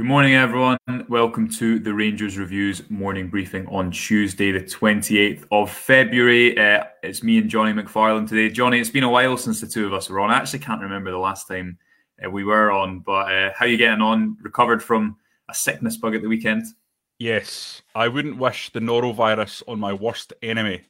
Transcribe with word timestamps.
Good 0.00 0.06
morning, 0.06 0.34
everyone. 0.34 0.78
Welcome 1.10 1.46
to 1.56 1.78
the 1.78 1.92
Rangers 1.92 2.38
Reviews 2.38 2.88
morning 2.88 3.28
briefing 3.28 3.66
on 3.66 3.90
Tuesday, 3.90 4.50
the 4.50 4.62
28th 4.62 5.46
of 5.52 5.70
February. 5.70 6.58
Uh, 6.58 6.84
it's 7.02 7.22
me 7.22 7.36
and 7.36 7.50
Johnny 7.50 7.74
McFarland 7.74 8.26
today. 8.26 8.48
Johnny, 8.48 8.80
it's 8.80 8.88
been 8.88 9.04
a 9.04 9.10
while 9.10 9.36
since 9.36 9.60
the 9.60 9.66
two 9.66 9.86
of 9.86 9.92
us 9.92 10.08
were 10.08 10.20
on. 10.20 10.30
I 10.30 10.38
actually 10.38 10.60
can't 10.60 10.80
remember 10.80 11.10
the 11.10 11.18
last 11.18 11.48
time 11.48 11.76
uh, 12.24 12.30
we 12.30 12.44
were 12.44 12.70
on, 12.70 13.00
but 13.00 13.30
uh, 13.30 13.50
how 13.54 13.66
are 13.66 13.68
you 13.68 13.76
getting 13.76 14.00
on? 14.00 14.38
Recovered 14.40 14.82
from 14.82 15.18
a 15.50 15.54
sickness 15.54 15.98
bug 15.98 16.14
at 16.14 16.22
the 16.22 16.28
weekend? 16.28 16.64
Yes, 17.18 17.82
I 17.94 18.08
wouldn't 18.08 18.38
wish 18.38 18.72
the 18.72 18.80
norovirus 18.80 19.62
on 19.68 19.78
my 19.78 19.92
worst 19.92 20.32
enemy. 20.42 20.80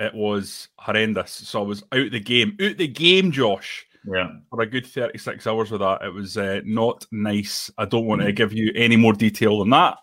It 0.00 0.12
was 0.12 0.66
horrendous. 0.78 1.30
So 1.30 1.62
I 1.62 1.64
was 1.64 1.84
out 1.92 2.10
the 2.10 2.18
game, 2.18 2.56
out 2.60 2.76
the 2.76 2.88
game, 2.88 3.30
Josh 3.30 3.86
yeah. 4.12 4.28
For 4.50 4.62
a 4.62 4.66
good 4.66 4.86
36 4.86 5.46
hours 5.46 5.70
with 5.70 5.80
that. 5.80 6.02
It 6.02 6.12
was 6.12 6.36
uh, 6.36 6.60
not 6.64 7.04
nice. 7.10 7.70
I 7.78 7.84
don't 7.84 8.06
want 8.06 8.22
to 8.22 8.32
give 8.32 8.52
you 8.52 8.72
any 8.74 8.96
more 8.96 9.12
detail 9.12 9.58
than 9.58 9.70
that. 9.70 9.98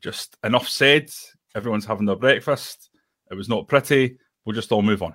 Just 0.00 0.36
enough 0.44 0.68
said. 0.68 1.10
Everyone's 1.54 1.86
having 1.86 2.06
their 2.06 2.16
breakfast. 2.16 2.90
It 3.30 3.34
was 3.34 3.48
not 3.48 3.68
pretty. 3.68 4.18
We'll 4.44 4.54
just 4.54 4.72
all 4.72 4.82
move 4.82 5.02
on. 5.02 5.14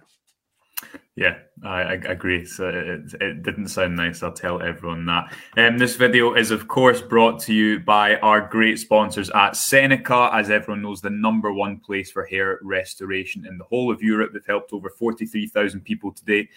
Yeah, 1.15 1.37
I, 1.63 1.81
I 1.81 1.93
agree. 1.93 2.43
So 2.43 2.69
it, 2.69 3.21
it, 3.21 3.43
didn't 3.43 3.67
sound 3.67 3.95
nice. 3.95 4.23
I'll 4.23 4.33
tell 4.33 4.61
everyone 4.63 5.05
that. 5.05 5.31
Um, 5.57 5.77
this 5.77 5.95
video 5.95 6.33
is, 6.33 6.49
of 6.49 6.67
course, 6.67 7.01
brought 7.01 7.39
to 7.41 7.53
you 7.53 7.79
by 7.79 8.15
our 8.17 8.41
great 8.41 8.79
sponsors 8.79 9.29
at 9.29 9.55
Seneca. 9.55 10.31
As 10.33 10.49
everyone 10.49 10.81
knows, 10.81 11.01
the 11.01 11.11
number 11.11 11.53
one 11.53 11.79
place 11.79 12.11
for 12.11 12.25
hair 12.25 12.59
restoration 12.63 13.45
in 13.45 13.59
the 13.59 13.63
whole 13.63 13.91
of 13.91 14.01
Europe. 14.01 14.31
They've 14.33 14.45
helped 14.47 14.73
over 14.73 14.89
43,000 14.89 15.81
people 15.81 16.11
today. 16.11 16.49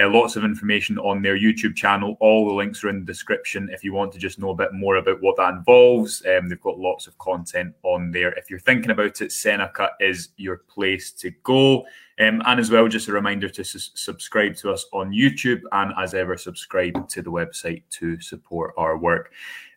Uh, 0.00 0.08
lots 0.08 0.36
of 0.36 0.44
information 0.44 0.98
on 0.98 1.20
their 1.20 1.36
YouTube 1.36 1.76
channel. 1.76 2.16
All 2.20 2.48
the 2.48 2.54
links 2.54 2.82
are 2.82 2.88
in 2.88 3.00
the 3.00 3.04
description 3.04 3.68
if 3.72 3.84
you 3.84 3.92
want 3.92 4.12
to 4.12 4.18
just 4.18 4.38
know 4.38 4.50
a 4.50 4.54
bit 4.54 4.72
more 4.72 4.96
about 4.96 5.20
what 5.20 5.36
that 5.36 5.52
involves. 5.52 6.24
Um, 6.26 6.48
they've 6.48 6.60
got 6.60 6.78
lots 6.78 7.06
of 7.06 7.18
content 7.18 7.74
on 7.82 8.10
there. 8.10 8.32
If 8.32 8.48
you're 8.48 8.58
thinking 8.58 8.92
about 8.92 9.20
it, 9.20 9.32
Seneca 9.32 9.90
is 10.00 10.30
your 10.36 10.58
place 10.68 11.12
to 11.12 11.30
go. 11.42 11.84
Um, 12.18 12.42
and 12.44 12.60
as 12.60 12.70
well, 12.70 12.86
just 12.86 13.08
a 13.08 13.12
reminder 13.12 13.48
to 13.48 13.64
su- 13.64 13.78
subscribe 13.94 14.54
to 14.56 14.70
us 14.70 14.86
on 14.92 15.10
YouTube 15.10 15.62
and, 15.72 15.92
as 15.98 16.14
ever, 16.14 16.36
subscribe 16.36 17.08
to 17.08 17.22
the 17.22 17.30
website 17.30 17.82
to 17.90 18.20
support 18.20 18.74
our 18.76 18.98
work. 18.98 19.32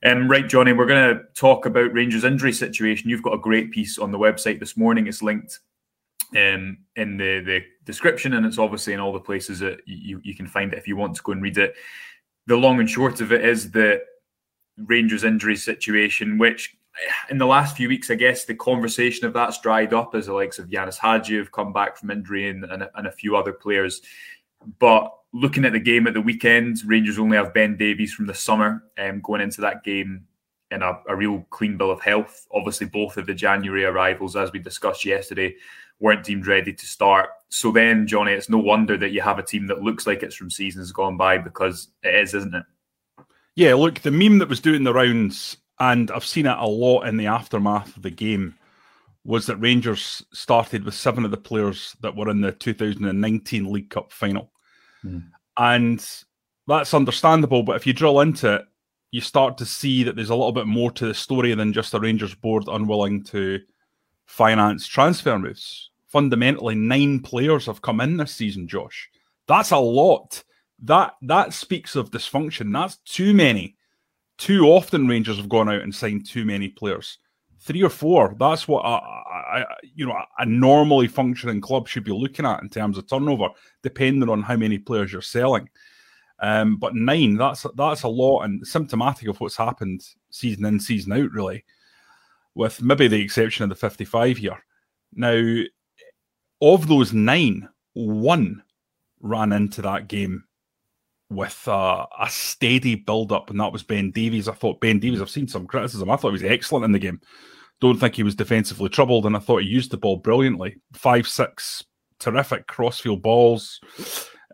Um, 0.06 0.30
right, 0.30 0.48
Johnny, 0.48 0.74
we're 0.74 0.86
going 0.86 1.16
to 1.16 1.24
talk 1.34 1.66
about 1.66 1.94
Rangers' 1.94 2.26
injury 2.26 2.52
situation. 2.52 3.10
You've 3.10 3.24
got 3.24 3.34
a 3.34 3.40
great 3.40 3.72
piece 3.72 3.98
on 3.98 4.12
the 4.12 4.20
website 4.20 4.60
this 4.60 4.76
morning. 4.76 5.08
It's 5.08 5.24
linked 5.24 5.60
um, 6.36 6.78
in 6.96 7.18
the, 7.18 7.42
the 7.42 7.64
description, 7.86 8.34
and 8.34 8.46
it's 8.46 8.58
obviously 8.58 8.94
in 8.94 9.00
all 9.00 9.14
the 9.14 9.20
places 9.20 9.60
that 9.60 9.82
you, 9.86 10.20
you 10.24 10.36
can 10.36 10.48
find 10.48 10.74
it 10.74 10.80
if 10.80 10.88
you 10.88 10.96
want 10.96 11.16
to 11.16 11.24
go 11.24 11.32
and 11.32 11.42
read 11.42 11.58
it. 11.58 11.76
The 12.48 12.56
long 12.56 12.80
and 12.80 12.90
short 12.90 13.22
of 13.22 13.32
it 13.32 13.46
is 13.46 13.72
the 13.72 14.02
Rangers 14.78 15.24
injury 15.24 15.56
situation, 15.56 16.38
which 16.38 16.76
in 17.30 17.38
the 17.38 17.46
last 17.46 17.76
few 17.76 17.88
weeks, 17.88 18.12
I 18.12 18.16
guess 18.16 18.46
the 18.46 18.56
conversation 18.56 19.26
of 19.26 19.34
that's 19.34 19.60
dried 19.60 19.94
up 19.94 20.14
as 20.16 20.28
the 20.28 20.34
likes 20.34 20.60
of 20.60 20.68
Ianis 20.68 20.98
Hagi 20.98 21.38
have 21.38 21.52
come 21.52 21.74
back 21.74 21.98
from 21.98 22.12
injury 22.12 22.50
and, 22.50 22.64
and, 22.66 22.88
and 22.96 23.08
a 23.08 23.12
few 23.12 23.36
other 23.36 23.54
players. 23.54 24.02
But 24.80 25.14
looking 25.34 25.66
at 25.66 25.74
the 25.74 25.80
game 25.80 26.08
at 26.08 26.14
the 26.14 26.22
weekend, 26.22 26.78
Rangers 26.86 27.20
only 27.20 27.38
have 27.38 27.54
Ben 27.54 27.78
Davies 27.78 28.14
from 28.14 28.28
the 28.28 28.34
summer 28.34 28.84
um, 28.98 29.22
going 29.22 29.42
into 29.42 29.62
that 29.62 29.84
game 29.84 30.28
in 30.72 30.82
a, 30.82 31.00
a, 31.08 31.16
real 31.16 31.46
clean 31.50 31.78
bill 31.78 31.92
of 31.92 32.02
health. 32.02 32.48
Obviously, 32.54 32.88
both 32.88 33.18
of 33.18 33.26
the 33.26 33.34
January 33.34 33.86
arrivals, 33.86 34.36
as 34.36 34.52
we 34.52 34.60
discussed 34.60 35.06
yesterday, 35.06 35.56
weren't 36.00 36.24
deemed 36.24 36.48
ready 36.48 36.74
to 36.74 36.86
start. 36.86 37.30
So 37.50 37.72
then, 37.72 38.08
Johnny, 38.08 38.34
it's 38.34 38.50
no 38.50 38.58
wonder 38.58 38.98
that 38.98 39.12
you 39.12 39.22
have 39.22 39.40
a 39.40 39.44
team 39.44 39.68
that 39.68 39.82
looks 39.82 40.08
like 40.08 40.24
it's 40.24 40.36
from 40.36 40.50
seasons 40.50 40.92
gone 40.92 41.18
by 41.18 41.38
because 41.38 41.90
it 42.04 42.16
is, 42.16 42.34
isn't 42.34 42.56
it? 42.56 42.64
Yeah, 43.56 43.76
look, 43.76 44.00
the 44.00 44.12
meme 44.12 44.40
that 44.40 44.50
was 44.50 44.60
doing 44.60 44.84
the 44.84 44.94
rounds, 44.94 45.58
and 45.80 46.10
I've 46.12 46.26
seen 46.26 46.48
it 46.48 46.58
a 46.58 46.68
lot 46.68 47.04
in 47.08 47.18
the 47.18 47.28
aftermath 47.28 47.96
of 47.96 48.02
the 48.02 48.10
game, 48.10 48.56
was 49.24 49.46
that 49.46 49.58
Rangers 49.58 50.26
started 50.34 50.84
with 50.84 50.96
seven 50.96 51.24
of 51.24 51.32
the 51.32 51.38
players 51.38 51.96
that 52.02 52.16
were 52.16 52.30
in 52.30 52.42
the 52.42 52.52
2019 52.52 53.72
League 53.72 53.90
Cup 53.90 54.12
final. 54.12 54.52
Mm. 55.06 55.30
And 55.58 56.06
that's 56.68 56.94
understandable, 56.94 57.64
but 57.64 57.76
if 57.76 57.86
you 57.86 57.94
drill 57.94 58.20
into 58.20 58.56
it, 58.56 58.66
you 59.12 59.22
start 59.22 59.60
to 59.60 59.66
see 59.66 60.04
that 60.04 60.16
there's 60.16 60.32
a 60.32 60.36
little 60.36 60.52
bit 60.52 60.66
more 60.66 60.92
to 60.92 61.06
the 61.06 61.14
story 61.14 61.54
than 61.54 61.72
just 61.72 61.92
the 61.92 62.00
Rangers 62.00 62.34
board 62.34 62.64
unwilling 62.68 63.24
to 63.26 63.60
finance 64.34 64.88
transfer 64.88 65.38
moves. 65.38 65.92
Fundamentally, 66.08 66.74
nine 66.74 67.20
players 67.20 67.68
have 67.68 67.84
come 67.84 68.02
in 68.02 68.18
this 68.18 68.34
season, 68.34 68.68
Josh. 68.68 69.10
That's 69.48 69.72
a 69.72 69.78
lot. 69.78 70.44
That 70.80 71.14
that 71.22 71.54
speaks 71.54 71.96
of 71.96 72.10
dysfunction. 72.10 72.74
That's 72.74 72.98
too 72.98 73.34
many. 73.34 73.76
Too 74.40 74.66
often, 74.66 75.08
Rangers 75.08 75.38
have 75.38 75.50
gone 75.50 75.70
out 75.70 75.84
and 75.84 75.94
signed 75.94 76.28
too 76.28 76.46
many 76.46 76.70
players. 76.70 77.20
Three 77.60 77.84
or 77.84 77.90
four. 77.90 78.36
That's 78.40 78.68
what 78.68 78.84
a, 78.84 78.98
a, 79.60 79.66
you 79.96 80.08
know 80.08 80.18
a 80.40 80.46
normally 80.46 81.08
functioning 81.08 81.62
club 81.62 81.88
should 81.88 82.04
be 82.04 82.12
looking 82.12 82.46
at 82.46 82.62
in 82.64 82.70
terms 82.70 82.98
of 82.98 83.08
turnover, 83.08 83.50
depending 83.84 84.30
on 84.30 84.42
how 84.42 84.56
many 84.56 84.80
players 84.80 85.14
you're 85.14 85.22
selling. 85.22 85.70
Um, 86.40 86.78
but 86.78 86.96
nine, 86.96 87.38
that's 87.38 87.68
that's 87.76 88.02
a 88.02 88.08
lot 88.08 88.42
and 88.42 88.66
symptomatic 88.66 89.28
of 89.28 89.40
what's 89.40 89.58
happened 89.58 90.02
season 90.32 90.66
in, 90.66 90.80
season 90.80 91.14
out, 91.14 91.32
really 91.32 91.64
with 92.56 92.82
maybe 92.82 93.08
the 93.08 93.22
exception 93.22 93.64
of 93.64 93.70
the 93.70 93.76
55 93.76 94.38
here. 94.38 94.64
Now, 95.14 95.64
of 96.62 96.88
those 96.88 97.14
nine, 97.14 97.70
one 97.94 98.64
ran 99.20 99.52
into 99.52 99.82
that 99.82 100.08
game 100.08 100.44
with 101.30 101.68
uh, 101.68 102.06
a 102.20 102.30
steady 102.30 102.96
build 102.96 103.32
up, 103.32 103.50
and 103.50 103.60
that 103.60 103.72
was 103.72 103.84
Ben 103.84 104.12
Davies. 104.12 104.48
I 104.48 104.54
thought 104.54 104.82
Ben 104.82 105.00
Davies, 105.00 105.22
I've 105.22 105.30
seen 105.30 105.48
some 105.48 105.68
criticism. 105.68 106.10
I 106.10 106.16
thought 106.16 106.30
he 106.30 106.44
was 106.44 106.44
excellent 106.44 106.86
in 106.86 106.92
the 106.92 107.00
game. 107.00 107.22
Don't 107.82 108.00
think 108.00 108.16
he 108.16 108.24
was 108.24 108.36
defensively 108.36 108.90
troubled, 108.90 109.26
and 109.26 109.36
I 109.36 109.40
thought 109.40 109.64
he 109.64 109.68
used 109.68 109.92
the 109.92 109.98
ball 109.98 110.18
brilliantly. 110.18 110.78
Five, 110.94 111.28
six, 111.28 111.84
terrific 112.20 112.68
crossfield 112.68 113.22
balls. 113.22 113.80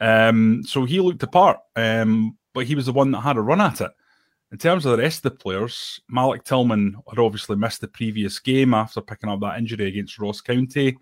Um, 0.02 0.64
so 0.64 0.86
he 0.86 1.00
looked 1.00 1.24
apart, 1.24 1.60
um, 1.76 2.38
but 2.54 2.66
he 2.66 2.76
was 2.76 2.86
the 2.86 2.94
one 2.94 3.12
that 3.12 3.22
had 3.22 3.38
a 3.38 3.42
run 3.42 3.62
at 3.62 3.82
it. 3.82 3.92
In 4.52 4.58
terms 4.58 4.86
of 4.86 4.94
the 4.94 5.04
rest 5.04 5.24
of 5.24 5.32
the 5.32 5.38
players, 5.38 6.02
Malik 6.10 6.44
Tillman 6.44 6.96
had 7.08 7.20
obviously 7.20 7.56
missed 7.56 7.82
the 7.82 7.88
previous 7.88 8.40
game 8.40 8.74
after 8.74 9.00
picking 9.00 9.30
up 9.30 9.40
that 9.42 9.60
injury 9.60 9.88
against 9.88 10.18
Ross 10.18 10.42
County. 10.42 10.98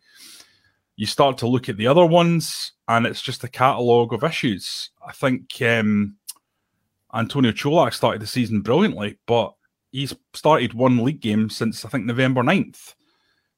You 0.98 1.06
start 1.06 1.38
to 1.40 1.48
look 1.48 1.70
at 1.70 1.78
the 1.78 1.88
other 1.88 2.06
ones, 2.06 2.74
and 2.90 3.06
it's 3.06 3.22
just 3.22 3.46
a 3.46 3.48
catalogue 3.48 4.14
of 4.14 4.24
issues. 4.24 4.90
I 5.06 5.14
think 5.14 5.62
um, 5.62 6.18
Antonio 7.14 7.54
Colak 7.54 7.94
started 7.94 8.22
the 8.22 8.28
season 8.28 8.62
brilliantly, 8.62 9.18
but 9.28 9.54
he's 9.92 10.14
started 10.34 10.74
one 10.74 10.98
league 10.98 11.22
game 11.22 11.50
since 11.50 11.86
I 11.86 11.90
think 11.90 12.06
November 12.06 12.44
9th. 12.44 12.96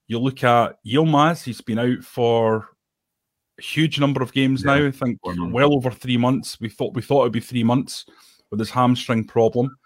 You 0.08 0.20
look 0.20 0.44
at 0.44 0.78
Yilmaz, 0.86 1.44
he's 1.44 1.62
been 1.62 1.80
out 1.80 2.04
for 2.04 2.70
a 3.58 3.62
huge 3.62 4.00
number 4.00 4.22
of 4.22 4.34
games 4.34 4.64
yeah. 4.64 4.76
now. 4.76 4.88
I 4.88 4.92
think 4.92 5.20
well 5.24 5.74
over 5.74 5.90
three 5.90 6.18
months. 6.18 6.60
We 6.60 6.70
thought 6.70 6.94
we 6.94 7.02
thought 7.02 7.22
it'd 7.22 7.34
be 7.34 7.40
three 7.40 7.64
months 7.64 8.06
with 8.50 8.60
his 8.60 8.72
hamstring 8.72 9.26
problem. 9.26 9.78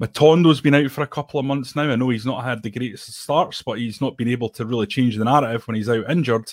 Matondo's 0.00 0.60
been 0.60 0.74
out 0.74 0.90
for 0.90 1.02
a 1.02 1.06
couple 1.06 1.40
of 1.40 1.46
months 1.46 1.74
now. 1.74 1.90
I 1.90 1.96
know 1.96 2.10
he's 2.10 2.26
not 2.26 2.44
had 2.44 2.62
the 2.62 2.70
greatest 2.70 3.14
starts, 3.14 3.62
but 3.62 3.78
he's 3.78 4.00
not 4.00 4.18
been 4.18 4.28
able 4.28 4.50
to 4.50 4.66
really 4.66 4.86
change 4.86 5.16
the 5.16 5.24
narrative 5.24 5.66
when 5.66 5.76
he's 5.76 5.88
out 5.88 6.10
injured. 6.10 6.52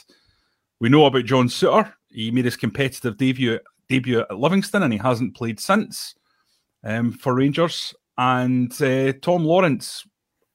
We 0.79 0.89
know 0.89 1.05
about 1.05 1.25
John 1.25 1.47
Souttar. 1.47 1.93
He 2.09 2.31
made 2.31 2.45
his 2.45 2.55
competitive 2.55 3.17
debut 3.17 3.59
debut 3.89 4.21
at 4.21 4.37
Livingston, 4.37 4.83
and 4.83 4.93
he 4.93 4.99
hasn't 4.99 5.35
played 5.35 5.59
since 5.59 6.15
um, 6.83 7.11
for 7.11 7.35
Rangers. 7.35 7.93
And 8.17 8.71
uh, 8.81 9.13
Tom 9.21 9.43
Lawrence, 9.43 10.07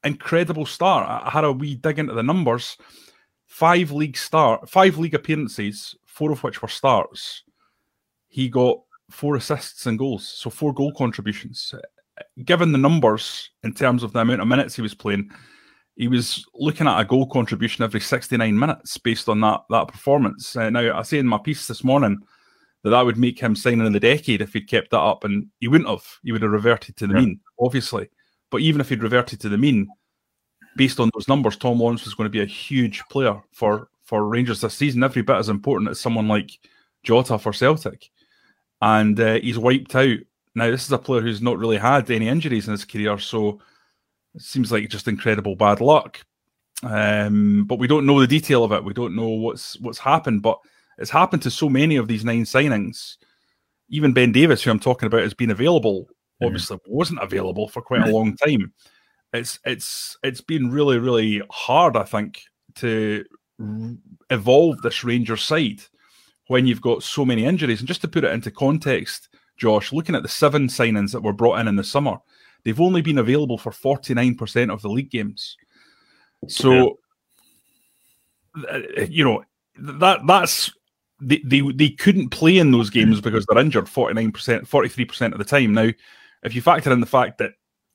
incredible 0.05 0.65
start. 0.65 1.25
I 1.27 1.29
had 1.29 1.45
a 1.45 1.53
wee 1.53 1.75
dig 1.75 1.99
into 1.99 2.15
the 2.15 2.23
numbers. 2.23 2.79
Five 3.47 3.91
league 3.91 4.17
start, 4.17 4.69
five 4.69 4.97
league 4.99 5.15
appearances, 5.15 5.95
four 6.07 6.33
of 6.33 6.43
which 6.43 6.63
were 6.63 6.69
starts. 6.69 7.43
He 8.29 8.49
got 8.49 8.79
four 9.11 9.37
assists 9.37 9.87
and 9.87 9.99
goals, 9.99 10.27
so 10.29 10.51
four 10.51 10.73
goal 10.73 10.93
contributions. 10.93 11.75
Given 12.45 12.73
the 12.73 12.79
numbers 12.79 13.51
in 13.63 13.75
terms 13.75 14.03
of 14.03 14.13
the 14.13 14.21
amount 14.21 14.41
of 14.41 14.49
minutes 14.49 14.77
he 14.77 14.83
was 14.83 14.95
playing, 14.95 15.31
he 15.97 16.09
was 16.09 16.45
looking 16.55 16.87
at 16.87 17.01
a 17.01 17.05
goal 17.05 17.27
contribution 17.27 17.85
every 17.85 18.01
69 18.01 18.59
minutes 18.59 18.99
based 18.99 19.29
on 19.29 19.41
that 19.41 19.63
that 19.71 19.89
performance. 19.89 20.55
Uh, 20.55 20.71
now, 20.71 20.97
I 20.97 21.03
say 21.03 21.19
in 21.19 21.27
my 21.27 21.39
piece 21.39 21.67
this 21.67 21.85
morning 21.85 22.19
that 22.85 22.91
that 22.91 23.05
would 23.05 23.19
make 23.19 23.39
him 23.39 23.57
signing 23.57 23.87
in 23.87 23.93
the 23.93 24.01
decade 24.01 24.41
if 24.41 24.53
he'd 24.53 24.69
kept 24.69 24.91
that 24.91 25.01
up, 25.01 25.25
and 25.25 25.49
he 25.61 25.69
wouldn't 25.69 25.91
have. 25.91 26.05
He 26.23 26.33
would 26.33 26.43
have 26.43 26.51
reverted 26.51 26.97
to 26.97 27.07
the 27.07 27.15
yeah. 27.15 27.21
mean, 27.21 27.41
obviously. 27.61 28.09
But 28.51 28.61
even 28.61 28.81
if 28.81 28.89
he'd 28.89 29.03
reverted 29.03 29.41
to 29.41 29.49
the 29.49 29.59
mean, 29.59 29.89
based 30.77 31.01
on 31.01 31.11
those 31.15 31.29
numbers, 31.29 31.57
Tom 31.57 31.81
Lawrence 31.81 32.05
was 32.05 32.15
going 32.15 32.27
to 32.27 32.31
be 32.31 32.43
a 32.43 32.47
huge 32.47 33.03
player 33.11 33.41
for 33.53 33.89
for 34.05 34.25
Rangers 34.27 34.61
this 34.61 34.75
season, 34.75 35.03
every 35.03 35.23
bit 35.23 35.37
as 35.37 35.49
important 35.49 35.91
as 35.91 36.01
someone 36.01 36.29
like 36.29 36.51
Jota 37.03 37.39
for 37.39 37.53
Celtic 37.53 38.11
and 38.81 39.19
uh, 39.19 39.35
he's 39.35 39.59
wiped 39.59 39.95
out. 39.95 40.19
Now, 40.55 40.71
this 40.71 40.85
is 40.85 40.93
a 40.93 40.99
player 40.99 41.21
who's 41.21 41.43
not 41.43 41.59
really 41.59 41.77
had 41.77 42.11
any 42.11 42.29
injuries 42.29 42.67
in 42.67 42.73
his 42.73 42.85
career, 42.85 43.19
so 43.19 43.61
it 44.35 44.43
seems 44.43 44.73
like 44.73 44.89
just 44.89 45.09
incredible 45.09 45.57
bad 45.57 45.81
luck. 45.81 46.21
Um, 46.83 47.65
but 47.65 47.79
we 47.79 47.89
don't 47.89 48.07
know 48.07 48.21
the 48.21 48.27
detail 48.27 48.65
of 48.65 48.73
it. 48.73 48.85
We 48.85 48.95
don't 48.95 49.17
know 49.17 49.29
what's 49.29 49.79
what's 49.81 49.99
happened, 49.99 50.43
but 50.43 50.59
it's 50.97 51.11
happened 51.11 51.43
to 51.43 51.51
so 51.51 51.69
many 51.69 51.97
of 51.97 52.09
these 52.09 52.25
nine 52.25 52.45
signings. 52.45 53.17
Even 53.91 54.13
Ben 54.13 54.33
Davies, 54.33 54.63
who 54.63 54.71
I'm 54.71 54.81
talking 54.81 55.07
about, 55.07 55.23
has 55.23 55.35
been 55.35 55.51
available. 55.51 56.09
Mm. 56.43 56.47
Obviously, 56.47 56.79
wasn't 56.87 57.23
available 57.23 57.69
for 57.69 57.83
quite 57.83 58.03
a 58.03 58.13
long 58.13 58.37
time, 58.37 58.73
it's 59.33 59.59
it's 59.65 60.17
it's 60.23 60.41
been 60.41 60.71
really 60.71 60.99
really 60.99 61.43
hard, 61.51 61.97
I 61.97 62.05
think, 62.05 62.43
to 62.77 63.25
evolve 64.31 64.83
this 64.83 65.05
Rangers 65.05 65.43
side 65.43 65.83
when 66.49 66.67
you've 66.67 66.81
got 66.81 67.03
so 67.03 67.25
many 67.25 67.45
injuries. 67.45 67.81
And 67.81 67.89
just 67.89 68.01
to 68.01 68.09
put 68.09 68.25
it 68.25 68.33
into 68.33 68.51
context, 68.51 69.29
Josh, 69.57 69.93
looking 69.93 70.15
at 70.15 70.23
the 70.23 70.29
seven 70.29 70.67
signings 70.67 71.13
that 71.13 71.23
were 71.23 71.33
brought 71.33 71.61
in 71.61 71.69
in 71.69 71.77
the 71.77 71.85
summer, 71.85 72.17
they've 72.65 72.81
only 72.81 73.03
been 73.03 73.19
available 73.19 73.59
for 73.59 73.71
49% 73.71 74.73
of 74.73 74.83
the 74.83 74.89
league 74.89 75.11
games. 75.11 75.57
So, 76.49 76.99
yeah. 78.57 79.05
you 79.09 79.25
know, 79.25 79.45
that 79.79 80.27
that's 80.27 80.73
they, 81.21 81.43
they 81.45 81.61
they 81.61 81.91
couldn't 81.91 82.31
play 82.31 82.59
in 82.59 82.71
those 82.71 82.91
games 82.91 83.21
because 83.21 83.45
they're 83.47 83.61
injured 83.61 83.87
49%, 83.87 84.33
43% 84.33 85.33
of 85.33 85.39
the 85.39 85.45
time. 85.45 85.75
Now, 85.75 85.91
if 86.43 86.55
you 86.55 86.63
factor 86.63 86.93
in 86.93 87.01
the 87.01 87.07
fact 87.07 87.39
that 87.39 87.53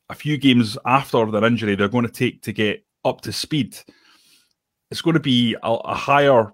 a 0.10 0.16
few 0.16 0.38
games 0.38 0.78
after 0.86 1.30
their 1.32 1.46
injury 1.46 1.76
they're 1.76 1.88
going 1.88 2.06
to 2.06 2.12
take 2.12 2.42
to 2.44 2.54
get 2.54 2.86
up 3.06 3.22
to 3.22 3.32
speed, 3.32 3.78
it's 4.92 5.02
going 5.02 5.14
to 5.14 5.20
be 5.22 5.56
a, 5.64 5.72
a 5.72 5.96
higher 5.96 6.54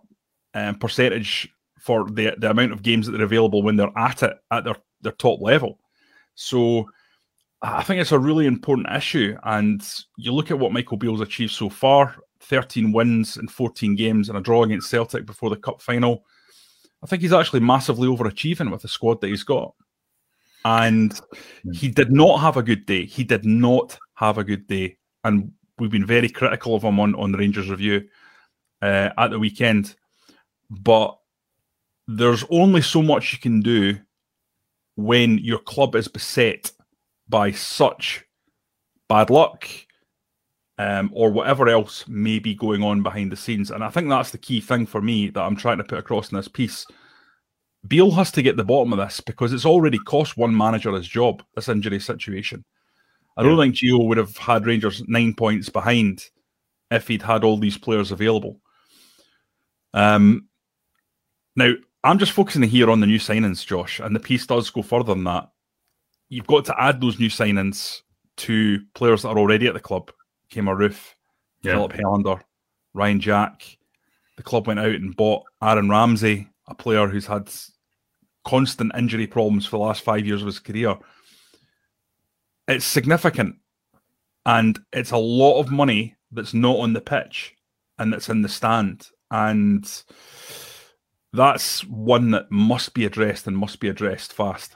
um, 0.53 0.75
percentage 0.75 1.49
for 1.79 2.09
the 2.09 2.35
the 2.37 2.49
amount 2.49 2.71
of 2.71 2.83
games 2.83 3.05
that 3.05 3.13
they're 3.13 3.23
available 3.23 3.63
when 3.63 3.75
they're 3.75 3.97
at 3.97 4.23
it 4.23 4.33
at 4.51 4.63
their, 4.63 4.75
their 5.01 5.11
top 5.13 5.41
level. 5.41 5.79
So 6.35 6.85
I 7.61 7.83
think 7.83 7.99
it's 7.99 8.11
a 8.11 8.19
really 8.19 8.45
important 8.45 8.87
issue. 8.91 9.35
And 9.43 9.81
you 10.17 10.33
look 10.33 10.51
at 10.51 10.59
what 10.59 10.71
Michael 10.71 10.97
Beale's 10.97 11.21
achieved 11.21 11.51
so 11.51 11.69
far 11.69 12.15
13 12.41 12.91
wins 12.91 13.37
in 13.37 13.47
14 13.47 13.95
games 13.95 14.29
and 14.29 14.37
a 14.37 14.41
draw 14.41 14.63
against 14.63 14.89
Celtic 14.89 15.25
before 15.25 15.49
the 15.49 15.57
cup 15.57 15.81
final. 15.81 16.23
I 17.03 17.07
think 17.07 17.21
he's 17.21 17.33
actually 17.33 17.59
massively 17.59 18.07
overachieving 18.07 18.71
with 18.71 18.81
the 18.81 18.87
squad 18.87 19.21
that 19.21 19.27
he's 19.27 19.43
got. 19.43 19.73
And 20.65 21.19
he 21.73 21.89
did 21.89 22.11
not 22.11 22.39
have 22.39 22.57
a 22.57 22.63
good 22.63 22.85
day. 22.85 23.05
He 23.05 23.23
did 23.23 23.45
not 23.45 23.97
have 24.15 24.37
a 24.37 24.43
good 24.43 24.67
day. 24.67 24.97
And 25.23 25.53
we've 25.77 25.91
been 25.91 26.05
very 26.05 26.29
critical 26.29 26.75
of 26.75 26.83
him 26.83 26.99
on, 26.99 27.15
on 27.15 27.31
the 27.31 27.37
Rangers 27.37 27.69
review 27.69 28.07
uh, 28.81 29.09
at 29.17 29.29
the 29.29 29.39
weekend. 29.39 29.95
But 30.69 31.17
there's 32.11 32.43
only 32.49 32.81
so 32.81 33.03
much 33.03 33.33
you 33.33 33.39
can 33.39 33.61
do 33.61 33.95
when 34.95 35.37
your 35.37 35.59
club 35.59 35.95
is 35.95 36.07
beset 36.07 36.71
by 37.27 37.51
such 37.51 38.25
bad 39.07 39.29
luck 39.29 39.69
um, 40.79 41.11
or 41.13 41.29
whatever 41.29 41.69
else 41.69 42.07
may 42.07 42.39
be 42.39 42.55
going 42.55 42.81
on 42.81 43.03
behind 43.03 43.31
the 43.31 43.35
scenes. 43.35 43.69
And 43.69 43.83
I 43.83 43.91
think 43.91 44.09
that's 44.09 44.31
the 44.31 44.39
key 44.39 44.59
thing 44.59 44.87
for 44.87 45.01
me 45.01 45.29
that 45.29 45.41
I'm 45.41 45.55
trying 45.55 45.77
to 45.77 45.83
put 45.83 45.99
across 45.99 46.31
in 46.31 46.37
this 46.37 46.47
piece. 46.47 46.87
Beale 47.87 48.11
has 48.11 48.31
to 48.31 48.41
get 48.41 48.57
the 48.57 48.63
bottom 48.63 48.91
of 48.91 48.97
this 48.97 49.21
because 49.21 49.53
it's 49.53 49.65
already 49.65 49.99
cost 49.99 50.35
one 50.35 50.57
manager 50.57 50.91
his 50.93 51.07
job, 51.07 51.43
this 51.55 51.69
injury 51.69 51.99
situation. 51.99 52.65
I 53.37 53.43
don't 53.43 53.57
think 53.59 53.75
Gio 53.75 54.07
would 54.07 54.17
have 54.17 54.35
had 54.35 54.65
Rangers 54.65 55.03
nine 55.07 55.35
points 55.35 55.69
behind 55.69 56.25
if 56.89 57.07
he'd 57.07 57.21
had 57.21 57.43
all 57.43 57.57
these 57.57 57.77
players 57.77 58.11
available. 58.11 58.59
Um, 59.93 60.47
now, 61.55 61.73
I'm 62.03 62.19
just 62.19 62.31
focusing 62.31 62.63
here 62.63 62.89
on 62.89 63.01
the 63.01 63.07
new 63.07 63.19
signings, 63.19 63.65
Josh, 63.65 63.99
and 63.99 64.15
the 64.15 64.19
piece 64.19 64.45
does 64.45 64.69
go 64.69 64.81
further 64.81 65.13
than 65.13 65.25
that. 65.25 65.49
You've 66.29 66.47
got 66.47 66.65
to 66.65 66.81
add 66.81 67.01
those 67.01 67.19
new 67.19 67.29
signings 67.29 68.01
to 68.37 68.79
players 68.93 69.23
that 69.23 69.29
are 69.29 69.39
already 69.39 69.67
at 69.67 69.73
the 69.73 69.79
club. 69.79 70.11
Kemar 70.51 70.77
Roofe, 70.77 71.13
yeah. 71.61 71.73
Filip 71.73 71.93
Helander, 71.93 72.41
Ryan 72.93 73.19
Jack. 73.19 73.77
The 74.37 74.43
club 74.43 74.67
went 74.67 74.79
out 74.79 74.95
and 74.95 75.15
bought 75.15 75.43
Aaron 75.61 75.89
Ramsey, 75.89 76.47
a 76.67 76.75
player 76.75 77.07
who's 77.07 77.25
had 77.25 77.51
constant 78.45 78.93
injury 78.95 79.27
problems 79.27 79.65
for 79.65 79.77
the 79.77 79.83
last 79.83 80.01
five 80.01 80.25
years 80.25 80.41
of 80.41 80.45
his 80.45 80.59
career. 80.59 80.95
It's 82.67 82.85
significant, 82.85 83.57
and 84.45 84.79
it's 84.93 85.11
a 85.11 85.17
lot 85.17 85.59
of 85.59 85.71
money 85.71 86.15
that's 86.31 86.53
not 86.53 86.77
on 86.77 86.93
the 86.93 87.01
pitch 87.01 87.55
and 87.97 88.13
that's 88.13 88.29
in 88.29 88.41
the 88.41 88.49
stand. 88.49 89.07
And 89.31 89.85
that's 91.33 91.85
one 91.85 92.31
that 92.31 92.49
must 92.51 92.93
be 92.93 93.05
addressed 93.05 93.47
and 93.47 93.57
must 93.57 93.79
be 93.79 93.89
addressed 93.89 94.33
fast. 94.33 94.75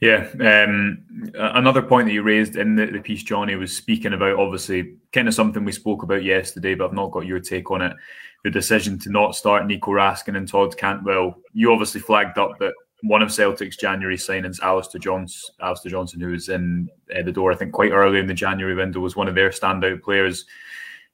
Yeah. 0.00 0.28
Um, 0.40 1.04
another 1.34 1.82
point 1.82 2.06
that 2.06 2.12
you 2.12 2.22
raised 2.22 2.56
in 2.56 2.76
the, 2.76 2.86
the, 2.86 3.00
piece, 3.00 3.22
Johnny, 3.22 3.56
was 3.56 3.76
speaking 3.76 4.12
about 4.12 4.38
obviously 4.38 4.96
kind 5.12 5.26
of 5.26 5.34
something 5.34 5.64
we 5.64 5.72
spoke 5.72 6.02
about 6.02 6.22
yesterday, 6.22 6.74
but 6.74 6.86
I've 6.86 6.92
not 6.92 7.10
got 7.10 7.26
your 7.26 7.40
take 7.40 7.70
on 7.70 7.82
it. 7.82 7.96
The 8.44 8.50
decision 8.50 8.98
to 9.00 9.10
not 9.10 9.34
start 9.34 9.66
Nico 9.66 9.90
Raskin 9.90 10.36
and 10.36 10.46
Todd 10.46 10.76
Cantwell. 10.76 11.34
You 11.52 11.72
obviously 11.72 12.00
flagged 12.00 12.38
up 12.38 12.58
that 12.60 12.74
one 13.02 13.22
of 13.22 13.32
Celtic's 13.32 13.76
January 13.76 14.16
signings, 14.16 14.60
Alistair 14.60 15.00
Johns, 15.00 15.50
Alistair 15.60 15.90
Johnston, 15.90 16.20
who 16.20 16.30
was 16.30 16.48
in 16.48 16.88
uh, 17.16 17.22
the 17.22 17.32
door, 17.32 17.52
I 17.52 17.56
think, 17.56 17.72
quite 17.72 17.92
early 17.92 18.20
in 18.20 18.26
the 18.26 18.34
January 18.34 18.74
window, 18.74 19.00
was 19.00 19.16
one 19.16 19.28
of 19.28 19.34
their 19.34 19.50
standout 19.50 20.02
players. 20.02 20.46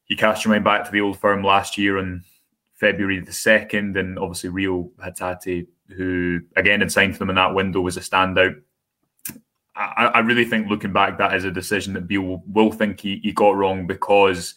You 0.08 0.16
cast 0.16 0.44
your 0.44 0.52
mind 0.52 0.64
back 0.64 0.84
to 0.84 0.90
the 0.90 1.00
old 1.00 1.18
firm 1.18 1.42
last 1.42 1.78
year 1.78 1.96
and 1.98 2.22
February 2.74 3.20
the 3.20 3.30
2nd. 3.30 3.98
And 3.98 4.18
obviously, 4.18 4.50
Reo 4.50 4.90
Hatate, 5.02 5.66
who 5.96 6.40
again 6.56 6.80
had 6.80 6.92
signed 6.92 7.14
for 7.14 7.20
them 7.20 7.30
in 7.30 7.36
that 7.36 7.54
window, 7.54 7.80
was 7.80 7.96
a 7.96 8.00
standout. 8.00 8.60
I, 9.76 10.06
I 10.14 10.18
really 10.20 10.44
think 10.44 10.68
looking 10.68 10.92
back, 10.92 11.18
that 11.18 11.34
is 11.34 11.44
a 11.44 11.50
decision 11.50 11.94
that 11.94 12.06
Beale 12.06 12.22
will, 12.22 12.44
will 12.46 12.72
think 12.72 13.00
he, 13.00 13.20
he 13.22 13.32
got 13.32 13.56
wrong 13.56 13.86
because 13.86 14.54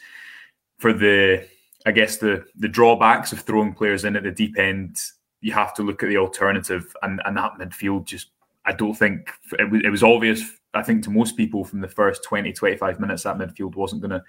for 0.77 0.93
the, 0.93 1.47
I 1.85 1.91
guess, 1.91 2.17
the, 2.17 2.45
the 2.55 2.67
drawbacks 2.67 3.31
of 3.31 3.39
throwing 3.39 3.73
players 3.73 4.05
in 4.05 4.15
at 4.15 4.23
the 4.23 4.31
deep 4.31 4.59
end, 4.59 4.97
you 5.41 5.53
have 5.53 5.73
to 5.75 5.83
look 5.83 6.03
at 6.03 6.09
the 6.09 6.17
alternative. 6.17 6.95
And, 7.01 7.21
and 7.25 7.35
that 7.37 7.53
midfield 7.59 8.05
just, 8.05 8.29
I 8.65 8.73
don't 8.73 8.93
think 8.93 9.31
it 9.53 9.85
it 9.85 9.89
was 9.89 10.03
obvious 10.03 10.57
I 10.77 10.83
think 10.83 11.03
to 11.03 11.09
most 11.09 11.35
people 11.35 11.63
from 11.63 11.81
the 11.81 11.87
first 11.87 12.23
20, 12.23 12.53
25 12.53 12.99
minutes, 12.99 13.23
that 13.23 13.37
midfield 13.37 13.75
wasn't 13.75 14.01
going 14.01 14.11
to 14.11 14.23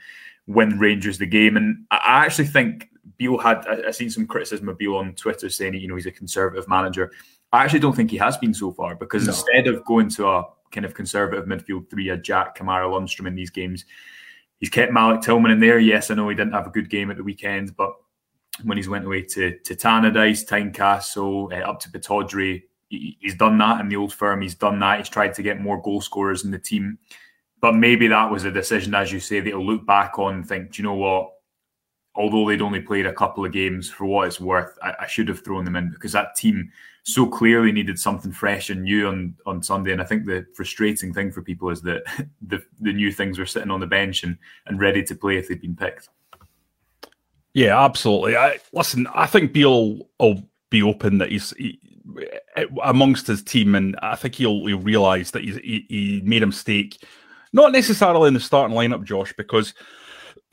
win 0.47 0.79
Rangers 0.79 1.19
the 1.19 1.27
game. 1.27 1.57
And 1.57 1.85
I 1.91 2.25
actually 2.25 2.47
think 2.47 2.89
Beale 3.17 3.39
had, 3.39 3.67
I, 3.67 3.91
seen 3.91 4.11
some 4.11 4.27
criticism 4.27 4.69
of 4.69 4.79
Beale 4.79 4.97
on 4.97 5.15
Twitter 5.15 5.49
saying, 5.49 5.75
you 5.75 5.89
know, 5.89 5.97
he's 5.97 6.07
a 6.07 6.13
conservative 6.13 6.69
manager. 6.69 7.13
I 7.53 7.65
actually 7.65 7.81
don't 7.81 7.97
think 7.97 8.11
he 8.11 8.19
has 8.19 8.37
been 8.37 8.53
so 8.53 8.73
far 8.73 8.95
because 8.95 9.27
no. 9.27 9.33
instead 9.33 9.67
of 9.67 9.85
going 9.85 10.09
to 10.11 10.29
a 10.29 10.45
kind 10.71 10.85
of 10.85 10.95
conservative 10.95 11.47
midfield 11.47 11.89
three, 11.89 12.11
a 12.11 12.17
Jack, 12.17 12.59
Kamara, 12.59 12.91
Lundstram 12.91 13.27
in 13.27 13.35
these 13.35 13.51
games, 13.51 13.85
he's 14.59 14.69
kept 14.69 14.93
Malik 14.93 15.23
Tillman 15.23 15.53
in 15.53 15.61
there. 15.61 15.79
Yes, 15.79 16.11
I 16.11 16.15
know 16.15 16.29
he 16.29 16.35
didn't 16.35 16.53
have 16.53 16.67
a 16.67 16.71
good 16.71 16.91
game 16.91 17.11
at 17.11 17.17
the 17.17 17.25
weekend, 17.25 17.77
but 17.77 17.93
when 18.65 18.77
he's 18.77 18.89
went 18.89 19.07
away 19.07 19.23
to, 19.23 19.59
to 19.59 19.75
Tannadice, 19.75 20.47
Tynecastle, 20.47 21.53
uh, 21.53 21.65
up 21.69 21.81
to 21.81 21.91
Pittodrie, 21.91 22.65
he's 22.89 23.37
done 23.37 23.59
that 23.59 23.81
in 23.81 23.89
the 23.89 23.97
old 23.97 24.13
firm. 24.13 24.41
He's 24.41 24.55
done 24.55 24.79
that. 24.81 24.99
He's 24.99 25.09
tried 25.09 25.35
to 25.35 25.43
get 25.43 25.61
more 25.61 25.81
goal 25.81 26.01
scorers 26.01 26.45
in 26.45 26.51
the 26.51 26.59
team. 26.59 26.99
But 27.61 27.75
maybe 27.75 28.09
that 28.09 28.31
was 28.31 28.45
a 28.45 28.51
decision, 28.51 28.95
as 28.95 29.13
you 29.13 29.21
say, 29.21 29.41
that 29.41 29.49
he'll 29.49 29.65
look 29.65 29.87
back 29.87 30.19
on 30.19 30.35
and 30.35 30.49
think, 30.49 30.73
do 30.73 30.83
you 30.83 30.89
know 30.89 30.95
what? 30.95 31.31
Although 32.19 32.49
they'd 32.49 32.61
only 32.61 32.81
played 32.81 33.07
a 33.07 33.13
couple 33.13 33.45
of 33.45 33.53
games, 33.53 33.89
for 33.89 34.05
what 34.05 34.27
it's 34.27 34.41
worth, 34.41 34.77
I, 34.83 34.93
I 35.01 35.07
should 35.07 35.29
have 35.29 35.45
thrown 35.45 35.65
them 35.65 35.77
in 35.77 35.91
because 35.91 36.13
that 36.13 36.35
team 36.35 36.71
so 37.05 37.27
clearly 37.27 37.71
needed 37.71 37.97
something 37.97 38.33
fresh 38.33 38.71
and 38.71 38.83
new 38.83 39.07
on, 39.07 39.35
on 39.47 39.63
Sunday. 39.63 39.93
And 39.93 40.03
I 40.03 40.05
think 40.05 40.27
the 40.27 40.45
frustrating 40.53 41.15
thing 41.15 41.31
for 41.31 41.43
people 41.43 41.71
is 41.71 41.81
that 41.83 42.03
the, 42.43 42.61
the 42.81 42.93
new 42.93 43.13
things 43.13 43.39
were 43.39 43.47
sitting 43.47 43.71
on 43.71 43.79
the 43.79 43.87
bench 43.87 44.25
and, 44.25 44.37
and 44.67 44.81
ready 44.81 45.03
to 45.05 45.15
play 45.15 45.37
if 45.39 45.49
they'd 45.49 45.61
been 45.61 45.77
picked. 45.77 46.09
Yeah, 47.55 47.83
absolutely. 47.83 48.37
I 48.37 48.59
listen. 48.73 49.07
I 49.15 49.27
think 49.27 49.53
Beale 49.53 50.09
will 50.21 50.43
be 50.71 50.83
open 50.83 51.19
that 51.19 51.31
he's 51.31 51.51
he, 51.57 51.81
eh, 52.57 52.65
amongst 52.85 53.27
his 53.27 53.43
team, 53.43 53.75
and 53.75 53.97
I 54.03 54.17
think 54.17 54.35
he'll, 54.35 54.67
he'll 54.67 54.79
realise 54.79 55.31
that 55.31 55.45
he, 55.45 55.87
he 55.89 56.21
made 56.25 56.43
a 56.43 56.47
mistake. 56.47 57.03
Not 57.53 57.73
necessarily 57.73 58.29
in 58.29 58.35
the 58.35 58.41
starting 58.41 58.77
lineup, 58.77 59.05
Josh, 59.05 59.33
because 59.37 59.73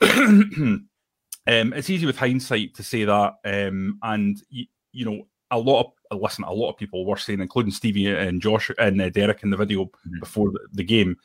um, 1.46 1.72
it's 1.72 1.90
easy 1.90 2.06
with 2.06 2.18
hindsight 2.18 2.74
to 2.74 2.82
say 2.82 3.04
that. 3.04 3.34
Um, 3.44 3.98
and 4.02 4.42
you, 4.48 4.66
you, 4.92 5.04
know, 5.04 5.26
a 5.50 5.58
lot 5.58 5.92
of 6.10 6.20
listen, 6.20 6.44
a 6.44 6.52
lot 6.52 6.70
of 6.70 6.76
people 6.76 7.04
were 7.04 7.16
saying, 7.16 7.40
including 7.40 7.72
Stevie 7.72 8.06
and 8.06 8.42
Josh 8.42 8.70
and 8.78 9.00
uh, 9.00 9.10
Derek 9.10 9.42
in 9.42 9.50
the 9.50 9.56
video 9.56 9.84
mm-hmm. 9.84 10.20
before 10.20 10.50
the, 10.50 10.60
the, 10.72 10.84
game. 10.84 11.16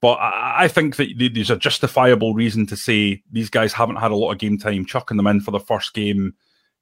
But 0.00 0.14
I, 0.14 0.64
I 0.64 0.68
think 0.68 0.96
that 0.96 1.14
there's 1.34 1.50
a 1.50 1.56
justifiable 1.56 2.34
reason 2.34 2.66
to 2.66 2.76
say 2.76 3.22
these 3.30 3.50
guys 3.50 3.72
haven't 3.72 3.96
had 3.96 4.10
a 4.10 4.16
lot 4.16 4.32
of 4.32 4.38
game 4.38 4.58
time, 4.58 4.84
chucking 4.84 5.16
them 5.16 5.26
in 5.26 5.40
for 5.40 5.50
the 5.50 5.60
first 5.60 5.94
game 5.94 6.34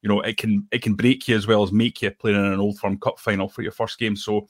you 0.03 0.09
know 0.09 0.21
it 0.21 0.37
can 0.37 0.67
it 0.71 0.83
can 0.83 0.93
break 0.93 1.27
you 1.27 1.35
as 1.35 1.47
well 1.47 1.63
as 1.63 1.71
make 1.71 2.01
you 2.01 2.11
playing 2.11 2.37
in 2.37 2.45
an 2.45 2.59
old 2.59 2.77
firm 2.77 2.99
cup 2.99 3.17
final 3.17 3.49
for 3.49 3.63
your 3.63 3.71
first 3.71 3.97
game 3.97 4.15
so 4.15 4.47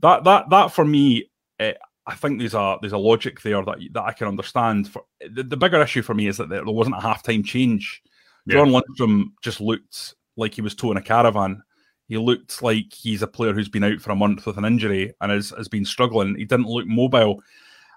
that 0.00 0.24
that 0.24 0.48
that 0.48 0.68
for 0.68 0.84
me 0.84 1.28
uh, 1.60 1.72
I 2.06 2.14
think 2.14 2.38
there's 2.38 2.54
a 2.54 2.78
there's 2.80 2.92
a 2.92 2.98
logic 2.98 3.42
there 3.42 3.64
that 3.64 3.78
that 3.92 4.02
I 4.02 4.12
can 4.12 4.28
understand. 4.28 4.88
For 4.88 5.04
the, 5.20 5.42
the 5.42 5.56
bigger 5.56 5.80
issue 5.80 6.02
for 6.02 6.14
me 6.14 6.26
is 6.26 6.36
that 6.38 6.48
there 6.48 6.64
wasn't 6.64 6.96
a 6.96 7.00
halftime 7.00 7.44
change. 7.44 8.02
Yeah. 8.46 8.56
John 8.56 8.70
Lundstram 8.70 9.32
just 9.40 9.60
looked 9.60 10.14
like 10.36 10.54
he 10.54 10.62
was 10.62 10.74
towing 10.74 10.96
a 10.96 11.02
caravan. 11.02 11.62
He 12.08 12.18
looked 12.18 12.60
like 12.62 12.92
he's 12.92 13.22
a 13.22 13.26
player 13.26 13.52
who's 13.52 13.68
been 13.68 13.84
out 13.84 14.00
for 14.00 14.10
a 14.10 14.16
month 14.16 14.44
with 14.44 14.58
an 14.58 14.64
injury 14.64 15.14
and 15.20 15.30
has, 15.30 15.50
has 15.56 15.68
been 15.68 15.84
struggling. 15.84 16.34
He 16.34 16.44
didn't 16.44 16.66
look 16.66 16.86
mobile. 16.86 17.42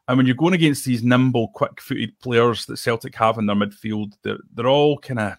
And 0.07 0.17
when 0.17 0.27
you're 0.27 0.35
going 0.35 0.53
against 0.53 0.85
these 0.85 1.03
nimble, 1.03 1.47
quick-footed 1.50 2.19
players 2.19 2.65
that 2.67 2.77
Celtic 2.77 3.15
have 3.15 3.39
in 3.39 3.47
their 3.47 3.55
midfield, 3.55 4.13
they're, 4.21 4.38
they're 4.53 4.67
all 4.67 5.00
kind 5.00 5.19
of 5.19 5.38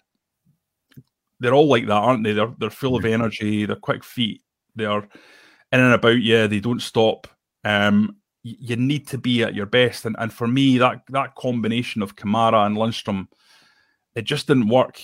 they're 1.39 1.53
all 1.53 1.67
like 1.67 1.85
that, 1.85 1.93
aren't 1.93 2.23
they? 2.23 2.33
They're 2.33 2.53
they're 2.59 2.69
full 2.69 2.97
of 2.97 3.05
energy. 3.05 3.65
They're 3.65 3.77
quick 3.77 4.03
feet. 4.03 4.41
They're 4.75 4.97
in 4.97 5.79
and 5.79 5.93
about. 5.93 6.21
Yeah, 6.21 6.47
they 6.47 6.59
don't 6.59 6.81
stop. 6.81 7.27
Um, 7.63 8.17
you 8.59 8.75
need 8.75 9.07
to 9.07 9.17
be 9.17 9.43
at 9.43 9.55
your 9.55 9.65
best. 9.65 10.05
And 10.05 10.15
and 10.19 10.31
for 10.31 10.47
me, 10.47 10.77
that 10.77 11.01
that 11.09 11.35
combination 11.35 12.01
of 12.01 12.15
Kamara 12.15 12.65
and 12.65 12.77
Lundstram, 12.77 13.27
it 14.15 14.23
just 14.23 14.47
didn't 14.47 14.69
work. 14.69 15.01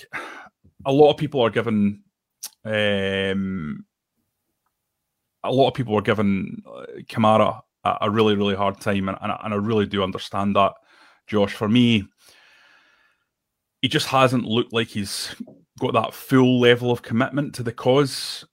A 0.85 0.91
lot 0.91 1.11
of 1.11 1.17
people 1.17 1.41
are 1.41 1.49
given 1.49 2.03
um, 2.65 3.85
a 5.43 5.51
lot 5.51 5.67
of 5.67 5.73
people 5.73 5.95
are 5.97 6.01
giving 6.01 6.61
uh, 6.65 6.85
Kamara 7.09 7.61
a, 7.83 7.97
a 8.01 8.09
really, 8.09 8.35
really 8.35 8.55
hard 8.55 8.79
time, 8.79 9.09
and, 9.09 9.17
and, 9.21 9.33
and 9.43 9.53
I 9.53 9.57
really 9.57 9.85
do 9.85 10.03
understand 10.03 10.55
that, 10.55 10.73
Josh. 11.27 11.53
For 11.53 11.67
me, 11.67 12.07
he 13.81 13.89
just 13.89 14.07
hasn't 14.07 14.45
looked 14.45 14.73
like 14.73 14.87
he's 14.87 15.35
got 15.79 15.93
that 15.93 16.13
full 16.13 16.59
level 16.59 16.91
of 16.91 17.01
commitment 17.01 17.55
to 17.55 17.63
the 17.63 17.73
cause 17.73 18.45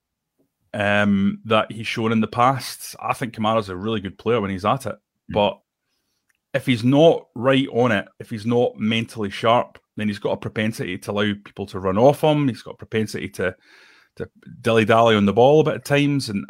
um, 0.74 1.40
that 1.44 1.70
he's 1.72 1.86
shown 1.86 2.12
in 2.12 2.20
the 2.20 2.26
past. 2.26 2.96
I 3.00 3.12
think 3.14 3.34
Kamara's 3.34 3.68
a 3.68 3.76
really 3.76 4.00
good 4.00 4.18
player 4.18 4.40
when 4.40 4.50
he's 4.50 4.64
at 4.64 4.86
it, 4.86 4.94
mm. 4.94 5.34
but 5.34 5.60
if 6.52 6.66
he's 6.66 6.84
not 6.84 7.26
right 7.34 7.68
on 7.72 7.92
it, 7.92 8.08
if 8.18 8.30
he's 8.30 8.46
not 8.46 8.76
mentally 8.76 9.30
sharp, 9.30 9.78
then 9.96 10.08
he's 10.08 10.18
got 10.18 10.32
a 10.32 10.36
propensity 10.36 10.98
to 10.98 11.10
allow 11.10 11.32
people 11.44 11.66
to 11.66 11.78
run 11.78 11.98
off 11.98 12.22
him. 12.22 12.48
He's 12.48 12.62
got 12.62 12.74
a 12.74 12.78
propensity 12.78 13.28
to 13.30 13.54
to 14.16 14.28
dilly 14.60 14.84
dally 14.84 15.14
on 15.14 15.26
the 15.26 15.32
ball 15.32 15.60
a 15.60 15.64
bit 15.64 15.74
at 15.74 15.84
times, 15.84 16.28
and 16.28 16.44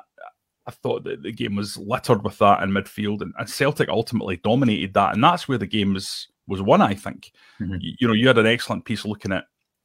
I 0.66 0.70
thought 0.70 1.04
that 1.04 1.22
the 1.22 1.32
game 1.32 1.56
was 1.56 1.76
littered 1.76 2.24
with 2.24 2.38
that 2.38 2.62
in 2.62 2.70
midfield, 2.70 3.22
and, 3.22 3.34
and 3.38 3.48
Celtic 3.48 3.88
ultimately 3.88 4.36
dominated 4.38 4.94
that, 4.94 5.14
and 5.14 5.22
that's 5.22 5.48
where 5.48 5.58
the 5.58 5.66
game 5.66 5.94
was 5.94 6.28
was 6.46 6.62
won. 6.62 6.80
I 6.80 6.94
think. 6.94 7.32
Mm-hmm. 7.60 7.76
You, 7.80 7.94
you, 8.00 8.08
know, 8.08 8.14
you 8.14 8.26
had 8.28 8.38
an 8.38 8.46
excellent 8.46 8.84
piece 8.84 9.04
looking 9.04 9.32
at 9.32 9.44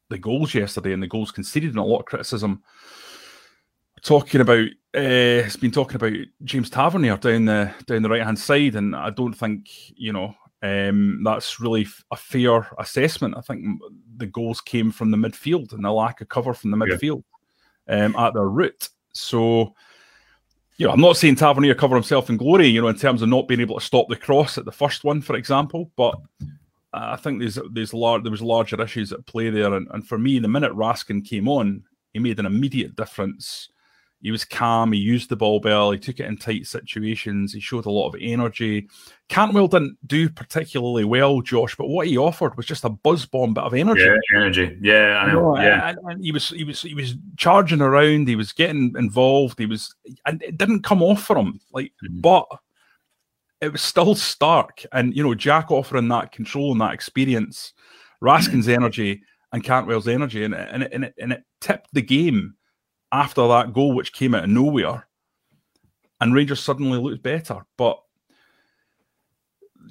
the 0.10 0.18
goals 0.18 0.54
yesterday, 0.54 0.94
and 0.94 1.02
the 1.02 1.08
goals 1.08 1.32
conceded, 1.32 1.72
and 1.72 1.80
a 1.80 1.84
lot 1.84 2.00
of 2.00 2.06
criticism. 2.06 2.62
Talking 4.06 4.42
about, 4.42 4.68
uh, 4.96 5.42
it's 5.42 5.56
been 5.56 5.72
talking 5.72 5.96
about 5.96 6.14
James 6.44 6.70
Tavernier 6.70 7.18
down 7.18 7.46
the 7.46 7.74
down 7.88 8.04
the 8.04 8.10
right 8.10 8.22
hand 8.22 8.38
side, 8.38 8.76
and 8.76 8.96
I 8.96 9.10
don't 9.10 9.34
think 9.34 9.68
you 9.96 10.14
know 10.14 10.36
um, 10.62 11.24
that's 11.24 11.60
really 11.60 11.88
a 12.12 12.16
fair 12.16 12.68
assessment. 12.78 13.34
I 13.36 13.42
think 13.42 13.66
the 14.18 14.28
goals 14.28 14.62
came 14.62 14.92
from 14.92 15.10
the 15.10 15.18
midfield 15.18 15.74
and 15.74 15.84
the 15.84 15.92
lack 15.92 16.22
of 16.22 16.30
cover 16.30 16.54
from 16.54 16.70
the 16.70 16.78
midfield 16.78 17.24
yeah. 17.90 18.06
um, 18.06 18.16
at 18.16 18.36
their 18.36 18.48
root. 18.48 18.90
So 19.14 19.74
you 20.78 20.86
know, 20.86 20.94
I'm 20.94 21.02
not 21.02 21.18
saying 21.18 21.38
Tavernier 21.38 21.74
cover 21.74 21.96
himself 21.96 22.30
in 22.30 22.38
glory, 22.38 22.68
you 22.68 22.82
know, 22.82 22.90
in 22.90 22.98
terms 22.98 23.24
of 23.24 23.30
not 23.30 23.48
being 23.48 23.62
able 23.62 23.80
to 23.80 23.86
stop 23.86 24.08
the 24.08 24.16
cross 24.16 24.60
at 24.60 24.66
the 24.66 24.72
first 24.72 25.04
one, 25.04 25.20
for 25.20 25.36
example. 25.36 25.90
But 25.96 26.14
I 26.94 27.16
think 27.16 27.40
there's 27.40 27.58
there's 27.72 27.92
lar- 27.92 28.22
there 28.22 28.30
was 28.30 28.44
larger 28.44 28.80
issues 28.80 29.12
at 29.12 29.26
play 29.26 29.50
there, 29.50 29.74
and, 29.74 29.88
and 29.90 30.08
for 30.08 30.20
me, 30.20 30.38
the 30.38 30.48
minute 30.48 30.74
Raskin 30.74 31.28
came 31.28 31.48
on, 31.48 31.84
he 32.14 32.20
made 32.20 32.38
an 32.38 32.46
immediate 32.46 32.96
difference 32.96 33.70
he 34.26 34.32
was 34.32 34.44
calm. 34.44 34.92
He 34.92 34.98
used 34.98 35.30
the 35.30 35.36
ball 35.36 35.62
well. 35.64 35.92
He 35.92 36.00
took 36.00 36.20
it 36.20 36.26
in 36.26 36.36
tight 36.36 36.66
situations. 36.66 37.54
He 37.54 37.60
showed 37.60 37.86
a 37.86 37.92
lot 37.92 38.08
of 38.08 38.16
energy. 38.20 38.90
Cantwell 39.30 39.68
didn't 39.68 40.00
do 40.08 40.30
particularly 40.30 41.04
well, 41.04 41.42
Josh, 41.42 41.76
but 41.76 41.90
what 41.90 42.08
he 42.08 42.18
offered 42.18 42.58
was 42.58 42.66
just 42.66 42.86
a 42.86 42.90
buzz 42.90 43.28
bomb 43.28 43.54
bit 43.54 43.64
of 43.64 43.76
energy. 43.76 44.02
Yeah, 44.02 44.40
energy. 44.40 44.78
Yeah, 44.82 45.18
I 45.20 45.32
know. 45.32 45.56
yeah, 45.60 45.90
and, 45.90 46.00
and, 46.06 46.24
he 46.26 46.32
was 46.32 46.50
he 46.50 46.64
was 46.64 46.82
he 46.82 46.96
was 46.96 47.14
charging 47.38 47.82
around. 47.82 48.28
He 48.28 48.36
was 48.36 48.52
getting 48.52 48.96
involved. 48.98 49.60
He 49.60 49.68
was, 49.68 49.94
and 50.26 50.42
it 50.42 50.58
didn't 50.58 50.82
come 50.82 51.04
off 51.04 51.22
for 51.22 51.38
him. 51.38 51.60
Like, 51.72 51.94
mm-hmm. 52.04 52.22
but 52.22 52.48
it 53.62 53.72
was 53.72 53.84
still 53.84 54.16
stark. 54.16 54.84
And 54.92 55.16
you 55.16 55.22
know, 55.22 55.36
Jack 55.36 55.70
offering 55.70 56.08
that 56.08 56.32
control 56.32 56.72
and 56.72 56.82
that 56.82 56.96
experience, 56.96 57.74
Raskin's 58.24 58.66
mm-hmm. 58.66 58.72
energy 58.72 59.22
and 59.52 59.64
Cantwell's 59.64 60.08
energy, 60.08 60.44
and 60.44 60.56
and 60.56 60.82
it, 60.82 60.90
and 60.94 61.04
it, 61.06 61.14
and 61.20 61.32
it 61.32 61.44
tipped 61.62 61.90
the 61.94 62.02
game 62.02 62.56
after 63.16 63.48
that 63.48 63.74
goal, 63.74 63.94
which 63.94 64.14
came 64.14 64.36
out 64.36 64.44
of 64.44 64.50
nowhere, 64.50 65.08
and 66.20 66.34
Rangers 66.34 66.60
suddenly 66.60 66.98
looked 67.00 67.24
better. 67.24 67.66
But 67.78 68.00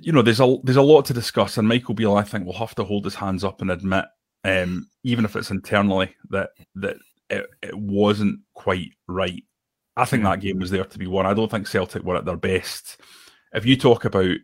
you 0.01 0.13
know, 0.13 0.23
there's 0.23 0.41
a 0.41 0.57
there's 0.63 0.77
a 0.77 0.83
lot 0.83 1.07
to 1.07 1.15
discuss, 1.15 1.57
and 1.57 1.67
Michael 1.67 1.95
Beale, 1.95 2.17
I 2.17 2.23
think, 2.23 2.45
will 2.45 2.53
have 2.55 2.75
to 2.77 2.85
hold 2.85 3.05
his 3.05 3.15
hands 3.15 3.45
up 3.45 3.63
and 3.63 3.71
admit, 3.71 4.05
um, 4.45 4.89
even 5.03 5.25
if 5.25 5.37
it's 5.37 5.51
internally, 5.51 6.15
that 6.31 6.51
that 6.75 6.97
it, 7.31 7.47
it 7.63 7.77
wasn't 7.77 8.41
quite 8.55 8.91
right. 9.09 9.43
I 9.97 10.05
think 10.05 10.25
that 10.25 10.41
game 10.41 10.59
was 10.59 10.71
there 10.71 10.85
to 10.85 10.99
be 10.99 11.07
won. 11.07 11.27
I 11.27 11.35
don't 11.35 11.51
think 11.51 11.67
Celtic 11.67 12.03
were 12.03 12.17
at 12.17 12.25
their 12.25 12.37
best. 12.37 13.01
If 13.53 13.65
you 13.65 13.77
talk 13.77 14.05
about 14.05 14.37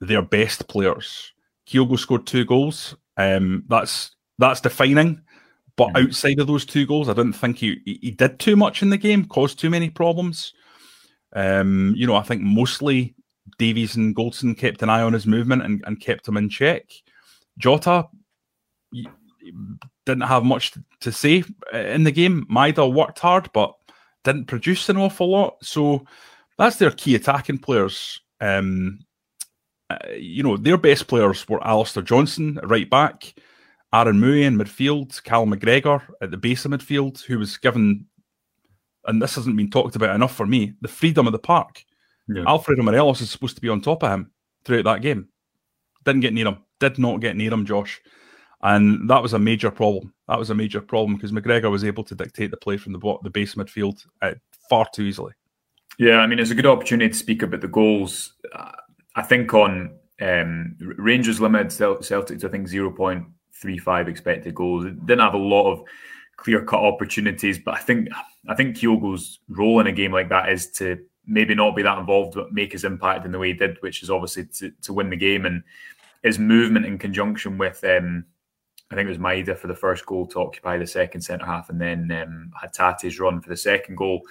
their 0.00 0.22
best 0.22 0.68
players, 0.68 1.32
Kyogo 1.68 1.98
scored 1.98 2.26
two 2.26 2.44
goals. 2.44 2.96
Um, 3.16 3.64
that's 3.68 4.16
that's 4.38 4.60
defining. 4.60 5.22
But 5.78 5.90
mm-hmm. 5.90 6.08
outside 6.08 6.40
of 6.40 6.48
those 6.48 6.66
two 6.66 6.84
goals, 6.84 7.08
I 7.08 7.14
didn't 7.14 7.34
think 7.34 7.58
he, 7.58 7.80
he 7.84 8.10
did 8.10 8.40
too 8.40 8.56
much 8.56 8.82
in 8.82 8.90
the 8.90 8.98
game, 8.98 9.24
caused 9.24 9.60
too 9.60 9.70
many 9.70 9.88
problems. 9.88 10.52
Um, 11.32 11.94
you 11.96 12.04
know, 12.04 12.16
I 12.16 12.22
think 12.22 12.42
mostly 12.42 13.14
Davies 13.58 13.94
and 13.94 14.14
Goldson 14.14 14.58
kept 14.58 14.82
an 14.82 14.90
eye 14.90 15.02
on 15.02 15.12
his 15.12 15.26
movement 15.26 15.62
and, 15.62 15.82
and 15.86 16.00
kept 16.00 16.26
him 16.26 16.36
in 16.36 16.48
check. 16.48 16.82
Jota 17.58 18.08
didn't 20.04 20.22
have 20.22 20.44
much 20.44 20.72
to 21.00 21.12
say 21.12 21.44
uh, 21.72 21.78
in 21.78 22.02
the 22.02 22.10
game. 22.10 22.44
Maeda 22.50 22.92
worked 22.92 23.20
hard, 23.20 23.48
but 23.52 23.72
didn't 24.24 24.46
produce 24.46 24.88
an 24.88 24.96
awful 24.96 25.30
lot. 25.30 25.58
So 25.62 26.04
that's 26.58 26.76
their 26.76 26.90
key 26.90 27.14
attacking 27.14 27.58
players. 27.58 28.20
Um, 28.40 28.98
uh, 29.90 29.98
you 30.16 30.42
know, 30.42 30.56
their 30.56 30.76
best 30.76 31.06
players 31.06 31.48
were 31.48 31.64
Alistair 31.64 32.02
Johnston, 32.02 32.58
right 32.64 32.90
back, 32.90 33.32
Aaron 33.92 34.20
Mooy 34.20 34.42
in 34.42 34.58
midfield, 34.58 35.22
Cal 35.24 35.46
McGregor 35.46 36.02
at 36.20 36.30
the 36.30 36.36
base 36.36 36.64
of 36.64 36.72
midfield, 36.72 37.22
who 37.22 37.38
was 37.38 37.56
given, 37.56 38.06
and 39.06 39.20
this 39.22 39.36
hasn't 39.36 39.56
been 39.56 39.70
talked 39.70 39.96
about 39.96 40.14
enough 40.14 40.34
for 40.34 40.46
me, 40.46 40.74
the 40.80 40.88
freedom 40.88 41.26
of 41.26 41.32
the 41.32 41.38
park. 41.38 41.84
Yeah. 42.28 42.44
Alfredo 42.46 42.82
Morelos 42.82 43.22
is 43.22 43.30
supposed 43.30 43.56
to 43.56 43.62
be 43.62 43.70
on 43.70 43.80
top 43.80 44.02
of 44.02 44.12
him 44.12 44.30
throughout 44.64 44.84
that 44.84 45.02
game. 45.02 45.28
Didn't 46.04 46.20
get 46.20 46.34
near 46.34 46.48
him. 46.48 46.58
Did 46.80 46.98
not 46.98 47.20
get 47.20 47.36
near 47.36 47.52
him, 47.52 47.64
Josh. 47.64 48.00
And 48.62 49.08
that 49.08 49.22
was 49.22 49.32
a 49.32 49.38
major 49.38 49.70
problem. 49.70 50.12
That 50.26 50.38
was 50.38 50.50
a 50.50 50.54
major 50.54 50.80
problem 50.80 51.16
because 51.16 51.32
McGregor 51.32 51.70
was 51.70 51.84
able 51.84 52.04
to 52.04 52.14
dictate 52.14 52.50
the 52.50 52.56
play 52.56 52.76
from 52.76 52.92
the 52.92 53.18
the 53.22 53.30
base 53.30 53.54
midfield 53.54 54.04
uh, 54.20 54.34
far 54.68 54.86
too 54.92 55.04
easily. 55.04 55.32
Yeah, 55.98 56.18
I 56.18 56.26
mean, 56.26 56.38
it's 56.38 56.50
a 56.50 56.54
good 56.54 56.66
opportunity 56.66 57.10
to 57.10 57.16
speak 57.16 57.42
about 57.42 57.60
the 57.60 57.68
goals. 57.68 58.34
Uh, 58.54 58.72
I 59.16 59.22
think 59.22 59.54
on 59.54 59.96
um, 60.20 60.76
Rangers 60.80 61.40
limited 61.40 61.72
Celtic 61.72 62.44
I 62.44 62.48
think 62.48 62.68
zero 62.68 62.90
point 62.90 63.24
three 63.60 63.78
five 63.78 64.08
expected 64.08 64.54
goals. 64.54 64.84
Didn't 64.84 65.20
have 65.20 65.34
a 65.34 65.38
lot 65.38 65.70
of 65.72 65.82
clear 66.36 66.64
cut 66.64 66.80
opportunities, 66.80 67.58
but 67.58 67.74
I 67.74 67.78
think 67.78 68.08
I 68.48 68.54
think 68.54 68.76
Kyogo's 68.76 69.40
role 69.48 69.80
in 69.80 69.86
a 69.86 69.92
game 69.92 70.12
like 70.12 70.28
that 70.30 70.50
is 70.50 70.70
to 70.72 70.98
maybe 71.26 71.54
not 71.54 71.76
be 71.76 71.82
that 71.82 71.98
involved, 71.98 72.34
but 72.34 72.52
make 72.52 72.72
his 72.72 72.84
impact 72.84 73.26
in 73.26 73.32
the 73.32 73.38
way 73.38 73.48
he 73.48 73.54
did, 73.54 73.76
which 73.80 74.02
is 74.02 74.10
obviously 74.10 74.46
to, 74.46 74.72
to 74.82 74.92
win 74.92 75.10
the 75.10 75.16
game 75.16 75.44
and 75.44 75.62
his 76.22 76.38
movement 76.38 76.86
in 76.86 76.98
conjunction 76.98 77.58
with 77.58 77.84
um, 77.84 78.24
I 78.90 78.94
think 78.94 79.06
it 79.06 79.10
was 79.10 79.18
Maeda 79.18 79.56
for 79.56 79.66
the 79.66 79.74
first 79.74 80.06
goal 80.06 80.26
to 80.28 80.40
occupy 80.40 80.78
the 80.78 80.86
second 80.86 81.20
centre 81.20 81.44
half, 81.44 81.68
and 81.68 81.80
then 81.80 82.10
um, 82.10 82.50
Hatate's 82.60 83.20
run 83.20 83.40
for 83.40 83.50
the 83.50 83.56
second 83.56 83.96
goal 83.96 84.22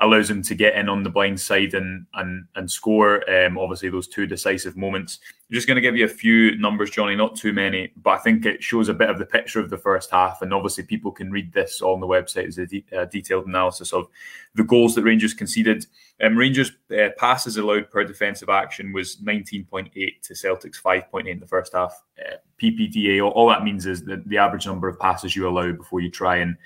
allows 0.00 0.28
him 0.28 0.42
to 0.42 0.54
get 0.54 0.74
in 0.74 0.88
on 0.88 1.02
the 1.02 1.10
blind 1.10 1.40
side 1.40 1.74
and 1.74 2.06
and 2.14 2.46
and 2.54 2.70
score. 2.70 3.28
Um, 3.30 3.56
obviously, 3.56 3.88
those 3.88 4.08
two 4.08 4.26
decisive 4.26 4.76
moments. 4.76 5.20
I'm 5.48 5.54
just 5.54 5.66
going 5.66 5.76
to 5.76 5.80
give 5.80 5.96
you 5.96 6.04
a 6.04 6.08
few 6.08 6.56
numbers, 6.58 6.90
Johnny, 6.90 7.14
not 7.14 7.36
too 7.36 7.52
many, 7.52 7.92
but 8.02 8.10
I 8.10 8.18
think 8.18 8.44
it 8.44 8.62
shows 8.62 8.88
a 8.88 8.94
bit 8.94 9.08
of 9.08 9.18
the 9.18 9.24
picture 9.24 9.60
of 9.60 9.70
the 9.70 9.78
first 9.78 10.10
half. 10.10 10.42
And 10.42 10.52
obviously, 10.52 10.84
people 10.84 11.12
can 11.12 11.30
read 11.30 11.52
this 11.52 11.80
on 11.80 12.00
the 12.00 12.06
website 12.06 12.48
as 12.48 12.58
a 12.58 12.66
de- 12.66 12.84
uh, 12.96 13.04
detailed 13.06 13.46
analysis 13.46 13.92
of 13.92 14.08
the 14.54 14.64
goals 14.64 14.94
that 14.96 15.04
Rangers 15.04 15.34
conceded. 15.34 15.86
Um, 16.20 16.36
Rangers 16.36 16.72
uh, 16.90 17.10
passes 17.16 17.56
allowed 17.56 17.90
per 17.90 18.04
defensive 18.04 18.48
action 18.48 18.92
was 18.92 19.16
19.8 19.16 20.22
to 20.22 20.34
Celtic's 20.34 20.80
5.8 20.80 21.28
in 21.28 21.40
the 21.40 21.46
first 21.46 21.74
half. 21.74 22.02
Uh, 22.18 22.36
PPDA, 22.60 23.22
all, 23.22 23.32
all, 23.32 23.48
that 23.48 23.64
means 23.64 23.86
is 23.86 24.02
that 24.04 24.26
the 24.26 24.38
average 24.38 24.66
number 24.66 24.88
of 24.88 24.98
passes 24.98 25.36
you 25.36 25.48
allow 25.48 25.72
before 25.72 26.00
you 26.00 26.10
try 26.10 26.36
and 26.36 26.56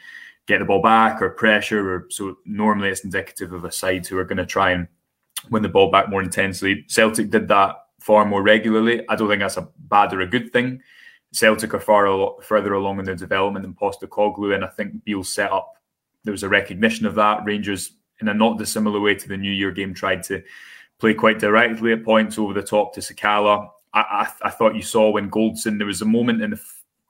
get 0.50 0.58
the 0.58 0.64
ball 0.64 0.82
back 0.82 1.22
or 1.22 1.30
pressure. 1.30 1.94
Or 1.94 2.06
so 2.10 2.36
normally 2.44 2.90
it's 2.90 3.04
indicative 3.04 3.52
of 3.52 3.64
a 3.64 3.72
side 3.72 4.06
who 4.06 4.18
are 4.18 4.24
going 4.24 4.38
to 4.38 4.46
try 4.46 4.72
and 4.72 4.88
win 5.50 5.62
the 5.62 5.68
ball 5.68 5.90
back 5.90 6.10
more 6.10 6.22
intensely. 6.22 6.84
Celtic 6.88 7.30
did 7.30 7.48
that 7.48 7.76
far 8.00 8.24
more 8.24 8.42
regularly. 8.42 9.02
I 9.08 9.16
don't 9.16 9.28
think 9.28 9.40
that's 9.40 9.56
a 9.56 9.68
bad 9.78 10.12
or 10.12 10.20
a 10.20 10.26
good 10.26 10.52
thing. 10.52 10.80
Celtic 11.32 11.74
are 11.74 11.80
far 11.80 12.06
a 12.06 12.16
lot 12.16 12.42
further 12.44 12.74
along 12.74 12.98
in 12.98 13.04
their 13.04 13.14
development 13.14 13.62
than 13.62 13.74
Postecoglou, 13.74 14.54
and 14.54 14.64
I 14.64 14.68
think 14.68 15.04
Beale's 15.04 15.32
set 15.32 15.52
up. 15.52 15.74
There 16.24 16.32
was 16.32 16.42
a 16.42 16.48
recognition 16.48 17.06
of 17.06 17.14
that. 17.14 17.44
Rangers, 17.44 17.92
in 18.20 18.28
a 18.28 18.34
not 18.34 18.58
dissimilar 18.58 19.00
way 19.00 19.14
to 19.14 19.28
the 19.28 19.36
New 19.36 19.52
Year 19.52 19.70
game, 19.70 19.94
tried 19.94 20.24
to 20.24 20.42
play 20.98 21.14
quite 21.14 21.38
directly 21.38 21.92
at 21.92 22.04
points 22.04 22.36
over 22.36 22.52
the 22.52 22.62
top 22.62 22.92
to 22.94 23.00
Sakala. 23.00 23.68
I, 23.94 24.00
I, 24.00 24.48
I 24.48 24.50
thought 24.50 24.74
you 24.74 24.82
saw 24.82 25.10
when 25.10 25.30
Goldson. 25.30 25.78
There 25.78 25.86
was 25.86 26.02
a 26.02 26.06
moment 26.06 26.42
in 26.42 26.50
the 26.50 26.60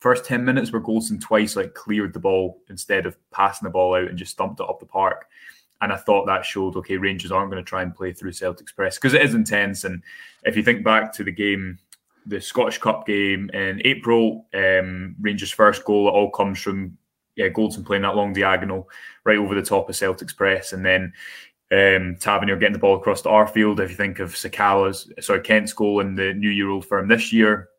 first 0.00 0.24
10 0.24 0.44
minutes 0.44 0.72
where 0.72 0.82
Goldson 0.82 1.20
twice 1.20 1.56
like 1.56 1.74
cleared 1.74 2.12
the 2.12 2.18
ball 2.18 2.60
instead 2.68 3.06
of 3.06 3.16
passing 3.30 3.66
the 3.66 3.70
ball 3.70 3.94
out 3.94 4.08
and 4.08 4.18
just 4.18 4.32
stumped 4.32 4.60
it 4.60 4.68
up 4.68 4.80
the 4.80 4.86
park. 4.86 5.26
And 5.82 5.92
I 5.92 5.96
thought 5.96 6.26
that 6.26 6.44
showed, 6.44 6.76
okay, 6.76 6.96
Rangers 6.96 7.32
aren't 7.32 7.50
going 7.50 7.62
to 7.62 7.68
try 7.68 7.82
and 7.82 7.94
play 7.94 8.12
through 8.12 8.32
Celtic's 8.32 8.72
press 8.72 8.96
because 8.98 9.14
it 9.14 9.22
is 9.22 9.34
intense. 9.34 9.84
And 9.84 10.02
if 10.44 10.56
you 10.56 10.62
think 10.62 10.84
back 10.84 11.12
to 11.14 11.24
the 11.24 11.32
game, 11.32 11.78
the 12.26 12.40
Scottish 12.40 12.78
Cup 12.78 13.06
game 13.06 13.50
in 13.54 13.80
April, 13.84 14.46
um, 14.52 15.16
Rangers' 15.20 15.50
first 15.50 15.84
goal, 15.84 16.08
it 16.08 16.12
all 16.12 16.30
comes 16.30 16.60
from 16.60 16.98
yeah, 17.36 17.48
Goldson 17.48 17.84
playing 17.84 18.02
that 18.02 18.16
long 18.16 18.34
diagonal 18.34 18.90
right 19.24 19.38
over 19.38 19.54
the 19.54 19.62
top 19.62 19.88
of 19.88 19.96
Celtic's 19.96 20.34
press. 20.34 20.72
And 20.72 20.84
then 20.84 21.12
Um, 21.72 22.16
Tavernier 22.18 22.56
getting 22.56 22.72
the 22.72 22.80
ball 22.80 22.96
across 22.96 23.22
the 23.22 23.50
field. 23.54 23.78
If 23.80 23.90
you 23.90 23.96
think 23.96 24.18
of 24.18 24.34
Sakala's, 24.34 25.10
sorry, 25.20 25.40
Kent's 25.40 25.72
goal 25.72 26.00
in 26.00 26.16
the 26.16 26.34
New 26.34 26.50
Year 26.50 26.68
Old 26.68 26.84
Firm 26.84 27.06
this 27.06 27.32
year, 27.32 27.69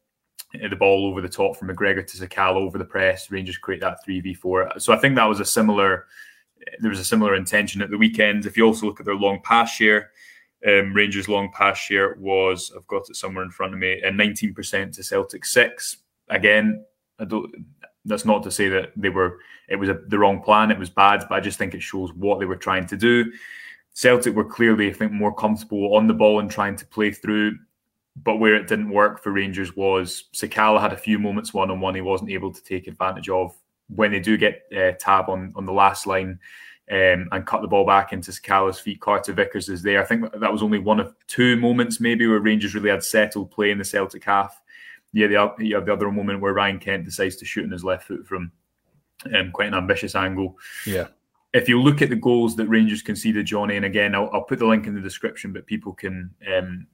the 0.53 0.75
ball 0.75 1.05
over 1.05 1.22
the 1.22 1.29
top 1.29 1.55
from 1.55 1.70
McGregor 1.70 2.05
to 2.05 2.17
Sakala 2.17 2.55
over 2.55 2.77
the 2.77 2.86
press, 2.86 3.31
Rangers 3.31 3.58
create 3.58 3.81
that 3.81 4.00
3v4. 4.08 4.81
So 4.81 4.93
I 4.93 4.98
think 4.98 5.15
that 5.15 5.25
was 5.25 5.39
a 5.39 5.46
similar, 5.46 6.08
there 6.79 6.89
was 6.89 7.00
a 7.00 7.05
similar 7.05 7.36
intention 7.36 7.81
at 7.81 7.89
the 7.89 7.98
weekend. 7.98 8.46
If 8.46 8.58
you 8.58 8.65
also 8.65 8.86
look 8.86 9.00
at 9.00 9.05
their 9.05 9.15
long 9.15 9.41
pass 9.43 9.72
share, 9.72 10.12
um, 10.67 10.93
Rangers' 10.93 11.29
long 11.29 11.51
pass 11.53 11.77
share 11.77 12.15
was, 12.20 12.72
I've 12.75 12.88
got 12.88 13.10
it 13.10 13.15
somewhere 13.15 13.43
in 13.43 13.51
front 13.51 13.74
of 13.74 13.79
me, 13.79 14.01
and 14.01 14.20
19% 14.20 14.96
to 14.96 15.03
Celtic 15.03 15.46
6. 15.46 15.98
Again, 16.29 16.86
I 17.20 17.25
don't, 17.25 17.51
that's 18.05 18.25
not 18.25 18.43
to 18.43 18.51
say 18.51 18.70
that 18.70 18.91
they 18.96 19.10
were 19.10 19.39
it 19.72 19.77
was 19.77 19.89
a, 19.89 20.00
the 20.08 20.20
wrong 20.20 20.41
plan, 20.41 20.70
it 20.70 20.77
was 20.77 20.89
bad, 20.89 21.25
but 21.29 21.36
I 21.36 21.39
just 21.39 21.58
think 21.58 21.74
it 21.74 21.81
shows 21.81 22.13
what 22.13 22.39
they 22.39 22.46
were 22.46 22.58
trying 22.58 22.86
to 22.88 22.98
do. 22.98 23.31
Celtic 23.93 24.36
were 24.36 24.46
clearly, 24.46 24.89
I 24.89 24.93
think, 24.93 25.13
more 25.13 25.34
comfortable 25.34 25.96
on 25.96 26.08
the 26.08 26.13
ball 26.13 26.39
and 26.41 26.51
trying 26.51 26.75
to 26.75 26.86
play 26.86 27.12
through. 27.12 27.58
But 28.15 28.38
where 28.38 28.56
it 28.56 28.68
didn't 28.68 28.89
work 28.89 29.24
for 29.24 29.32
Rangers 29.32 29.75
was 29.75 30.25
Sakala 30.34 30.82
had 30.82 30.94
a 30.94 30.98
few 30.98 31.18
moments 31.18 31.53
one 31.53 31.72
on 31.72 31.80
one 31.80 31.96
he 31.96 32.01
wasn't 32.01 32.32
able 32.32 32.53
to 32.53 32.63
take 32.63 32.88
advantage 32.88 33.30
of. 33.30 33.56
When 33.88 34.12
they 34.12 34.20
do 34.20 34.38
get 34.38 34.63
uh, 34.75 34.91
Tav 35.00 35.30
on 35.30 35.53
on 35.56 35.65
the 35.65 35.74
last 35.74 36.08
line, 36.08 36.39
um, 36.91 37.30
and 37.32 37.46
cut 37.46 37.62
the 37.62 37.68
ball 37.68 37.86
back 37.86 38.12
into 38.12 38.32
Sakala's 38.32 38.80
feet. 38.80 39.00
Carter 39.00 39.32
Vickers 39.32 39.70
is 39.70 39.82
there. 39.82 40.01
I 40.01 40.06
think 40.06 40.25
that 40.34 40.51
was 40.51 40.62
only 40.62 40.77
one 40.77 41.00
of 41.00 41.15
two 41.27 41.56
moments 41.56 42.01
maybe 42.01 42.27
where 42.27 42.39
Rangers 42.39 42.75
really 42.75 42.89
had 42.89 43.03
settled 43.03 43.50
play 43.50 43.72
in 43.72 43.77
the 43.77 43.86
Celtic 43.86 44.25
half. 44.25 44.62
Yeah, 45.13 45.27
the, 45.27 45.63
you 45.63 45.75
have 45.75 45.86
the 45.86 45.94
other 45.94 46.12
moment 46.12 46.41
where 46.41 46.53
Ryan 46.53 46.80
Kent 46.80 47.06
decides 47.06 47.38
to 47.38 47.46
shoot 47.46 47.63
in 47.63 47.72
his 47.72 47.86
left 47.86 48.08
foot 48.08 48.25
from 48.27 48.51
um, 49.34 49.51
quite 49.51 49.70
an 49.70 49.74
ambitious 49.74 50.15
angle. 50.15 50.58
Yeah. 50.86 51.08
If 51.53 51.70
you 51.70 51.82
look 51.82 52.01
at 52.01 52.10
the 52.10 52.15
goals 52.15 52.56
that 52.58 52.68
Rangers 52.68 53.01
conceded, 53.01 53.46
Johnny, 53.46 53.75
and 53.77 53.86
again, 53.86 54.15
I'll, 54.15 54.30
I'll 54.34 54.44
put 54.44 54.60
the 54.60 54.65
link 54.65 54.88
in 54.88 54.96
the 54.96 55.01
description, 55.01 55.53
but 55.53 55.65
people 55.65 55.94
can 55.94 56.30
um, 56.53 56.88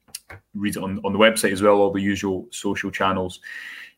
read 0.54 0.76
it 0.76 0.82
on, 0.82 1.00
on 1.04 1.12
the 1.12 1.18
website 1.18 1.52
as 1.52 1.62
well, 1.62 1.76
all 1.76 1.92
the 1.92 2.00
usual 2.00 2.46
social 2.50 2.90
channels 2.90 3.40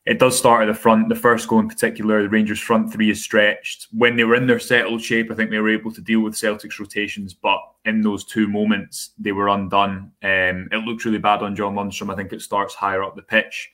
it 0.05 0.17
does 0.17 0.37
start 0.37 0.67
at 0.67 0.73
the 0.73 0.79
front. 0.79 1.09
The 1.09 1.15
first 1.15 1.47
goal 1.47 1.59
in 1.59 1.67
particular, 1.67 2.23
the 2.23 2.29
Rangers' 2.29 2.59
front 2.59 2.91
three 2.91 3.11
is 3.11 3.23
stretched. 3.23 3.87
When 3.91 4.15
they 4.15 4.23
were 4.23 4.35
in 4.35 4.47
their 4.47 4.59
settled 4.59 5.01
shape, 5.01 5.31
I 5.31 5.35
think 5.35 5.51
they 5.51 5.59
were 5.59 5.69
able 5.69 5.91
to 5.91 6.01
deal 6.01 6.21
with 6.21 6.35
Celtic's 6.35 6.79
rotations, 6.79 7.35
but 7.35 7.59
in 7.85 8.01
those 8.01 8.25
two 8.25 8.47
moments, 8.47 9.11
they 9.19 9.31
were 9.31 9.49
undone. 9.49 10.11
Um, 10.23 10.69
it 10.71 10.83
looks 10.85 11.05
really 11.05 11.19
bad 11.19 11.43
on 11.43 11.55
John 11.55 11.75
Lundstram. 11.75 12.11
I 12.11 12.15
think 12.15 12.33
it 12.33 12.41
starts 12.41 12.73
higher 12.73 13.03
up 13.03 13.15
the 13.15 13.21
pitch. 13.21 13.69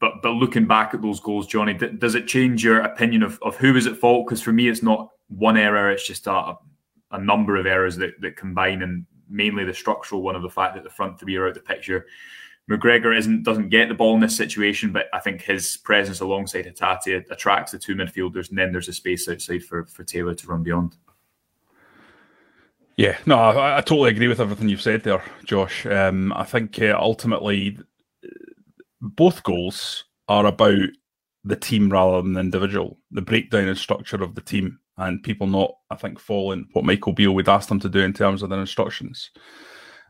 But 0.00 0.22
but 0.22 0.32
looking 0.32 0.66
back 0.66 0.92
at 0.92 1.02
those 1.02 1.20
goals, 1.20 1.46
Johnny, 1.46 1.72
d- 1.72 1.92
does 1.96 2.16
it 2.16 2.26
change 2.26 2.62
your 2.64 2.80
opinion 2.80 3.22
of, 3.22 3.38
of 3.42 3.56
who 3.56 3.72
was 3.72 3.86
at 3.86 3.96
fault? 3.96 4.26
Because 4.26 4.42
for 4.42 4.52
me, 4.52 4.68
it's 4.68 4.82
not 4.82 5.08
one 5.28 5.56
error; 5.56 5.90
it's 5.90 6.06
just 6.06 6.26
a, 6.26 6.54
a 7.12 7.18
number 7.18 7.56
of 7.56 7.64
errors 7.64 7.96
that, 7.96 8.20
that 8.20 8.36
combine, 8.36 8.82
and 8.82 9.06
mainly 9.30 9.64
the 9.64 9.72
structural 9.72 10.22
one 10.22 10.36
of 10.36 10.42
the 10.42 10.50
fact 10.50 10.74
that 10.74 10.84
the 10.84 10.90
front 10.90 11.18
three 11.18 11.36
are 11.36 11.44
out 11.44 11.50
of 11.50 11.54
the 11.54 11.60
picture 11.60 12.06
McGregor 12.70 13.16
isn't 13.16 13.42
doesn't 13.42 13.68
get 13.68 13.88
the 13.88 13.94
ball 13.94 14.14
in 14.14 14.20
this 14.20 14.36
situation, 14.36 14.92
but 14.92 15.06
I 15.12 15.18
think 15.18 15.42
his 15.42 15.76
presence 15.78 16.20
alongside 16.20 16.66
Hatate 16.66 17.28
attracts 17.30 17.72
the 17.72 17.78
two 17.78 17.96
midfielders, 17.96 18.48
and 18.48 18.56
then 18.56 18.70
there's 18.70 18.88
a 18.88 18.92
space 18.92 19.28
outside 19.28 19.64
for 19.64 19.86
for 19.86 20.04
Taylor 20.04 20.34
to 20.36 20.46
run 20.46 20.62
beyond. 20.62 20.96
Yeah, 22.96 23.18
no, 23.26 23.36
I, 23.36 23.78
I 23.78 23.80
totally 23.80 24.10
agree 24.10 24.28
with 24.28 24.40
everything 24.40 24.68
you've 24.68 24.82
said 24.82 25.02
there, 25.02 25.24
Josh. 25.44 25.84
Um, 25.86 26.32
I 26.34 26.44
think 26.44 26.80
uh, 26.80 26.96
ultimately 26.96 27.78
both 29.00 29.42
goals 29.42 30.04
are 30.28 30.46
about 30.46 30.90
the 31.42 31.56
team 31.56 31.90
rather 31.90 32.22
than 32.22 32.34
the 32.34 32.40
individual, 32.40 32.98
the 33.10 33.22
breakdown 33.22 33.66
and 33.66 33.78
structure 33.78 34.22
of 34.22 34.36
the 34.36 34.42
team, 34.42 34.78
and 35.00 35.22
people 35.22 35.46
not, 35.46 35.74
I 35.90 35.96
think, 35.96 36.18
following 36.18 36.68
what 36.72 36.84
Michael 36.84 37.12
Beale 37.12 37.34
would 37.34 37.48
ask 37.48 37.68
them 37.68 37.80
to 37.80 37.88
do 37.88 38.00
in 38.00 38.12
terms 38.12 38.42
of 38.42 38.50
their 38.50 38.60
instructions. 38.60 39.30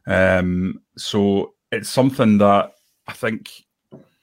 Um, 0.06 0.82
so 0.96 1.54
it's 1.70 1.88
something 1.88 2.38
that 2.38 2.72
I 3.06 3.12
think 3.12 3.50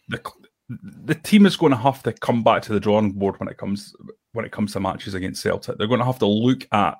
the 0.09 0.21
the 0.69 1.15
team 1.15 1.45
is 1.45 1.55
going 1.55 1.71
to 1.71 1.77
have 1.77 2.03
to 2.03 2.11
come 2.11 2.43
back 2.43 2.61
to 2.63 2.73
the 2.73 2.79
drawing 2.79 3.13
board 3.13 3.39
when 3.39 3.47
it 3.47 3.57
comes 3.57 3.95
when 4.33 4.45
it 4.45 4.51
comes 4.51 4.73
to 4.73 4.79
matches 4.79 5.13
against 5.13 5.41
Celtic. 5.41 5.77
They're 5.77 5.87
going 5.87 5.99
to 5.99 6.05
have 6.05 6.19
to 6.19 6.27
look 6.27 6.67
at 6.71 6.97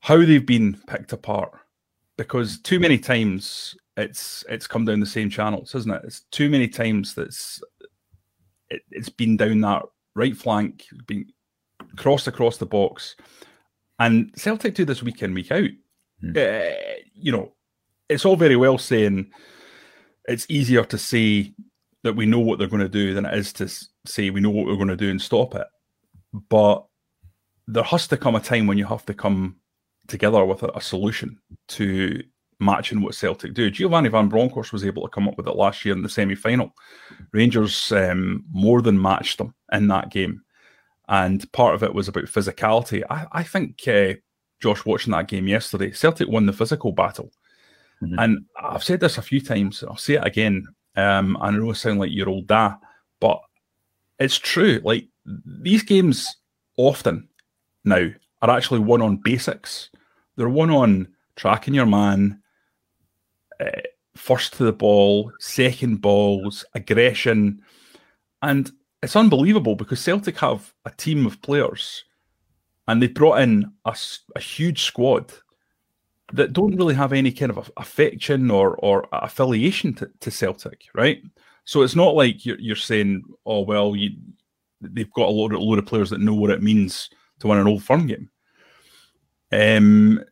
how 0.00 0.16
they've 0.18 0.44
been 0.44 0.76
picked 0.86 1.12
apart 1.12 1.52
because 2.16 2.58
too 2.58 2.80
many 2.80 2.98
times 2.98 3.76
it's 3.96 4.44
it's 4.48 4.66
come 4.66 4.84
down 4.84 5.00
the 5.00 5.06
same 5.06 5.30
channels, 5.30 5.74
isn't 5.74 5.90
it? 5.90 6.02
It's 6.04 6.20
too 6.30 6.50
many 6.50 6.68
times 6.68 7.14
that's 7.14 7.62
it, 8.70 8.82
has 8.94 9.08
been 9.08 9.36
down 9.36 9.60
that 9.62 9.82
right 10.14 10.36
flank, 10.36 10.84
being 11.06 11.26
crossed 11.96 12.28
across 12.28 12.58
the 12.58 12.66
box, 12.66 13.16
and 13.98 14.32
Celtic 14.36 14.74
do 14.74 14.84
this 14.84 15.02
week 15.02 15.22
in 15.22 15.34
week 15.34 15.50
out. 15.50 15.70
Uh, 16.36 16.74
you 17.14 17.32
know, 17.32 17.52
it's 18.08 18.24
all 18.24 18.36
very 18.36 18.56
well 18.56 18.78
saying 18.78 19.30
it's 20.26 20.46
easier 20.48 20.84
to 20.84 20.98
say 20.98 21.52
that 22.04 22.14
we 22.14 22.26
know 22.26 22.38
what 22.38 22.58
they're 22.58 22.68
going 22.68 22.82
to 22.82 22.88
do 22.88 23.14
than 23.14 23.24
it 23.24 23.34
is 23.34 23.52
to 23.54 23.68
say 24.06 24.30
we 24.30 24.40
know 24.40 24.50
what 24.50 24.66
we're 24.66 24.76
going 24.76 24.88
to 24.88 24.96
do 24.96 25.10
and 25.10 25.20
stop 25.20 25.54
it. 25.54 25.66
But 26.48 26.84
there 27.66 27.84
has 27.84 28.06
to 28.08 28.16
come 28.16 28.34
a 28.34 28.40
time 28.40 28.66
when 28.66 28.78
you 28.78 28.86
have 28.86 29.04
to 29.06 29.14
come 29.14 29.56
together 30.06 30.44
with 30.44 30.62
a, 30.62 30.70
a 30.74 30.80
solution 30.80 31.38
to 31.68 32.22
matching 32.60 33.00
what 33.00 33.14
Celtic 33.14 33.54
do. 33.54 33.70
Giovanni 33.70 34.08
Van 34.08 34.28
Bronckhorst 34.28 34.72
was 34.72 34.84
able 34.84 35.02
to 35.02 35.08
come 35.08 35.28
up 35.28 35.36
with 35.36 35.46
it 35.46 35.56
last 35.56 35.84
year 35.84 35.94
in 35.94 36.02
the 36.02 36.08
semi 36.08 36.34
final. 36.34 36.72
Rangers 37.32 37.92
um, 37.92 38.44
more 38.50 38.82
than 38.82 39.00
matched 39.00 39.38
them 39.38 39.54
in 39.72 39.88
that 39.88 40.10
game. 40.10 40.42
And 41.08 41.50
part 41.52 41.74
of 41.74 41.82
it 41.82 41.94
was 41.94 42.08
about 42.08 42.24
physicality. 42.24 43.02
I, 43.08 43.26
I 43.32 43.42
think, 43.42 43.86
uh, 43.88 44.14
Josh, 44.60 44.84
watching 44.84 45.12
that 45.12 45.28
game 45.28 45.48
yesterday, 45.48 45.92
Celtic 45.92 46.28
won 46.28 46.46
the 46.46 46.52
physical 46.52 46.92
battle. 46.92 47.32
Mm-hmm. 48.02 48.18
And 48.18 48.44
I've 48.62 48.84
said 48.84 49.00
this 49.00 49.18
a 49.18 49.22
few 49.22 49.40
times. 49.40 49.82
I'll 49.82 49.96
say 49.96 50.14
it 50.14 50.26
again. 50.26 50.66
Um, 50.96 51.36
I 51.40 51.50
know 51.50 51.70
I 51.70 51.72
sound 51.74 52.00
like 52.00 52.10
your 52.12 52.28
old 52.28 52.46
dad, 52.46 52.76
but 53.20 53.40
it's 54.18 54.36
true. 54.36 54.80
Like 54.84 55.08
these 55.44 55.82
games 55.82 56.36
often 56.76 57.28
now 57.84 58.08
are 58.42 58.50
actually 58.50 58.80
won 58.80 59.02
on 59.02 59.16
basics. 59.16 59.90
They're 60.36 60.48
won 60.48 60.70
on 60.70 61.08
tracking 61.36 61.74
your 61.74 61.86
man, 61.86 62.42
uh, 63.60 63.70
first 64.16 64.54
to 64.54 64.64
the 64.64 64.72
ball, 64.72 65.32
second 65.38 66.00
balls, 66.00 66.64
aggression, 66.74 67.62
and 68.42 68.70
it's 69.02 69.16
unbelievable 69.16 69.76
because 69.76 70.00
Celtic 70.00 70.38
have 70.38 70.72
a 70.84 70.90
team 70.90 71.26
of 71.26 71.40
players, 71.42 72.04
and 72.86 73.00
they 73.02 73.08
brought 73.08 73.40
in 73.40 73.70
a, 73.84 73.96
a 74.34 74.40
huge 74.40 74.82
squad 74.82 75.32
that 76.32 76.52
don't 76.52 76.76
really 76.76 76.94
have 76.94 77.12
any 77.12 77.32
kind 77.32 77.50
of 77.50 77.70
affection 77.76 78.50
or 78.50 78.76
or 78.76 79.06
affiliation 79.12 79.94
to, 79.94 80.10
to 80.20 80.30
Celtic, 80.30 80.84
right? 80.94 81.22
So 81.64 81.82
it's 81.82 81.96
not 81.96 82.14
like 82.14 82.46
you're, 82.46 82.58
you're 82.58 82.76
saying, 82.76 83.24
oh 83.46 83.60
well, 83.60 83.94
you, 83.94 84.10
they've 84.80 85.12
got 85.12 85.28
a 85.28 85.30
load, 85.30 85.52
a 85.52 85.58
load 85.58 85.78
of 85.78 85.86
players 85.86 86.10
that 86.10 86.20
know 86.20 86.34
what 86.34 86.50
it 86.50 86.62
means 86.62 87.10
to 87.40 87.46
win 87.46 87.58
an 87.58 87.68
old 87.68 87.84
firm 87.84 88.06
game. 88.06 88.30
Um, 89.52 90.24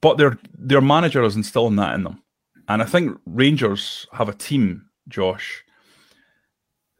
but 0.00 0.18
their 0.18 0.38
their 0.56 0.80
manager 0.80 1.22
is 1.24 1.36
instilling 1.36 1.76
that 1.76 1.94
in 1.94 2.04
them, 2.04 2.22
and 2.68 2.80
I 2.80 2.86
think 2.86 3.18
Rangers 3.26 4.06
have 4.12 4.28
a 4.28 4.34
team, 4.34 4.86
Josh, 5.08 5.64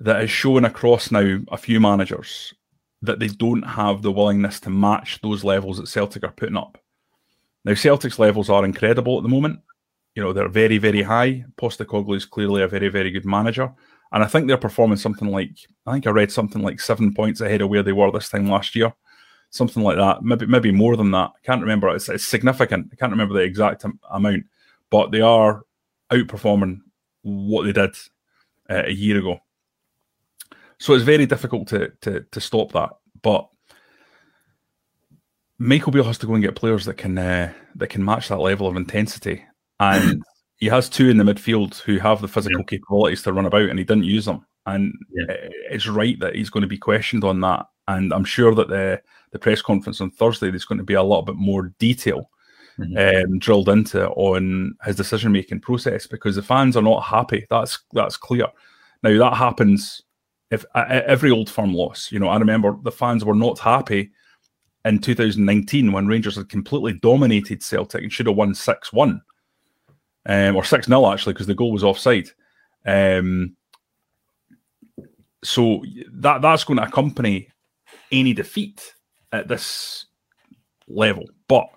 that 0.00 0.22
is 0.22 0.30
showing 0.30 0.64
across 0.64 1.10
now 1.10 1.38
a 1.48 1.56
few 1.56 1.80
managers 1.80 2.52
that 3.02 3.18
they 3.18 3.28
don't 3.28 3.62
have 3.62 4.02
the 4.02 4.12
willingness 4.12 4.60
to 4.60 4.70
match 4.70 5.20
those 5.22 5.44
levels 5.44 5.78
that 5.78 5.88
Celtic 5.88 6.24
are 6.24 6.32
putting 6.32 6.56
up. 6.56 6.78
Now, 7.64 7.74
Celtic's 7.74 8.18
levels 8.18 8.50
are 8.50 8.64
incredible 8.64 9.16
at 9.16 9.22
the 9.22 9.28
moment. 9.28 9.60
You 10.14 10.22
know, 10.22 10.32
they're 10.32 10.48
very, 10.48 10.78
very 10.78 11.02
high. 11.02 11.44
Postecoglou 11.56 12.16
is 12.16 12.24
clearly 12.24 12.62
a 12.62 12.68
very, 12.68 12.88
very 12.88 13.10
good 13.10 13.24
manager. 13.24 13.72
And 14.12 14.22
I 14.22 14.26
think 14.26 14.46
they're 14.46 14.56
performing 14.56 14.96
something 14.96 15.28
like, 15.28 15.50
I 15.86 15.92
think 15.92 16.06
I 16.06 16.10
read 16.10 16.30
something 16.30 16.62
like 16.62 16.80
seven 16.80 17.12
points 17.12 17.40
ahead 17.40 17.62
of 17.62 17.68
where 17.68 17.82
they 17.82 17.92
were 17.92 18.12
this 18.12 18.28
time 18.28 18.48
last 18.48 18.76
year. 18.76 18.92
Something 19.50 19.82
like 19.82 19.96
that. 19.96 20.22
Maybe 20.22 20.46
maybe 20.46 20.72
more 20.72 20.96
than 20.96 21.10
that. 21.12 21.30
I 21.36 21.40
can't 21.44 21.60
remember. 21.60 21.88
It's, 21.94 22.08
it's 22.08 22.24
significant. 22.24 22.90
I 22.92 22.96
can't 22.96 23.12
remember 23.12 23.34
the 23.34 23.40
exact 23.40 23.84
amount, 24.10 24.44
but 24.90 25.10
they 25.10 25.20
are 25.20 25.62
outperforming 26.10 26.80
what 27.22 27.64
they 27.64 27.72
did 27.72 27.96
uh, 28.70 28.82
a 28.86 28.92
year 28.92 29.18
ago. 29.18 29.40
So 30.84 30.92
it's 30.92 31.02
very 31.02 31.24
difficult 31.24 31.66
to, 31.68 31.90
to, 32.02 32.26
to 32.30 32.40
stop 32.42 32.72
that. 32.72 32.90
But 33.22 33.48
Michael 35.56 35.92
Beale 35.92 36.04
has 36.04 36.18
to 36.18 36.26
go 36.26 36.34
and 36.34 36.42
get 36.42 36.56
players 36.56 36.84
that 36.84 36.98
can 36.98 37.16
uh, 37.16 37.54
that 37.76 37.86
can 37.86 38.04
match 38.04 38.28
that 38.28 38.36
level 38.36 38.66
of 38.66 38.76
intensity, 38.76 39.42
and 39.80 40.22
he 40.58 40.66
has 40.66 40.90
two 40.90 41.08
in 41.08 41.16
the 41.16 41.24
midfield 41.24 41.80
who 41.80 41.96
have 42.00 42.20
the 42.20 42.28
physical 42.28 42.60
yeah. 42.60 42.66
capabilities 42.66 43.22
to 43.22 43.32
run 43.32 43.46
about, 43.46 43.70
and 43.70 43.78
he 43.78 43.84
didn't 43.86 44.04
use 44.04 44.26
them. 44.26 44.44
And 44.66 44.92
yeah. 45.10 45.34
it's 45.70 45.88
right 45.88 46.20
that 46.20 46.34
he's 46.34 46.50
going 46.50 46.60
to 46.60 46.68
be 46.68 46.76
questioned 46.76 47.24
on 47.24 47.40
that. 47.40 47.64
And 47.88 48.12
I'm 48.12 48.26
sure 48.26 48.54
that 48.54 48.68
the 48.68 49.00
the 49.32 49.38
press 49.38 49.62
conference 49.62 50.02
on 50.02 50.10
Thursday 50.10 50.50
there's 50.50 50.66
going 50.66 50.76
to 50.76 50.84
be 50.84 50.92
a 50.92 51.02
little 51.02 51.22
bit 51.22 51.36
more 51.36 51.72
detail 51.78 52.28
mm-hmm. 52.78 53.32
um, 53.32 53.38
drilled 53.38 53.70
into 53.70 54.06
on 54.10 54.74
his 54.84 54.96
decision 54.96 55.32
making 55.32 55.60
process 55.60 56.06
because 56.06 56.36
the 56.36 56.42
fans 56.42 56.76
are 56.76 56.82
not 56.82 57.04
happy. 57.04 57.46
That's 57.48 57.78
that's 57.94 58.18
clear. 58.18 58.48
Now 59.02 59.18
that 59.18 59.38
happens 59.38 60.02
if 60.54 60.64
uh, 60.74 60.84
every 60.88 61.30
old 61.30 61.50
firm 61.50 61.74
loss. 61.74 62.10
You 62.10 62.18
know, 62.18 62.28
I 62.28 62.38
remember 62.38 62.76
the 62.82 62.92
fans 62.92 63.24
were 63.24 63.34
not 63.34 63.58
happy 63.58 64.10
in 64.84 64.98
2019 64.98 65.92
when 65.92 66.06
Rangers 66.06 66.36
had 66.36 66.48
completely 66.48 66.94
dominated 66.94 67.62
Celtic 67.62 68.02
and 68.02 68.12
should 68.12 68.26
have 68.26 68.36
won 68.36 68.54
6 68.54 68.92
1 68.92 69.22
um, 70.26 70.56
or 70.56 70.64
6 70.64 70.86
0 70.86 71.12
actually, 71.12 71.32
because 71.32 71.46
the 71.46 71.54
goal 71.54 71.72
was 71.72 71.84
offside. 71.84 72.28
Um, 72.86 73.56
so 75.42 75.82
that 76.12 76.40
that's 76.40 76.64
going 76.64 76.78
to 76.78 76.84
accompany 76.84 77.48
any 78.10 78.32
defeat 78.32 78.94
at 79.32 79.48
this 79.48 80.06
level. 80.88 81.24
But 81.48 81.68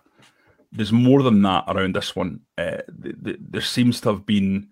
there's 0.71 0.91
more 0.91 1.23
than 1.23 1.41
that 1.41 1.65
around 1.67 1.95
this 1.95 2.15
one. 2.15 2.41
Uh, 2.57 2.81
th- 3.01 3.15
th- 3.23 3.39
there 3.39 3.61
seems 3.61 3.99
to 4.01 4.09
have 4.09 4.25
been 4.25 4.69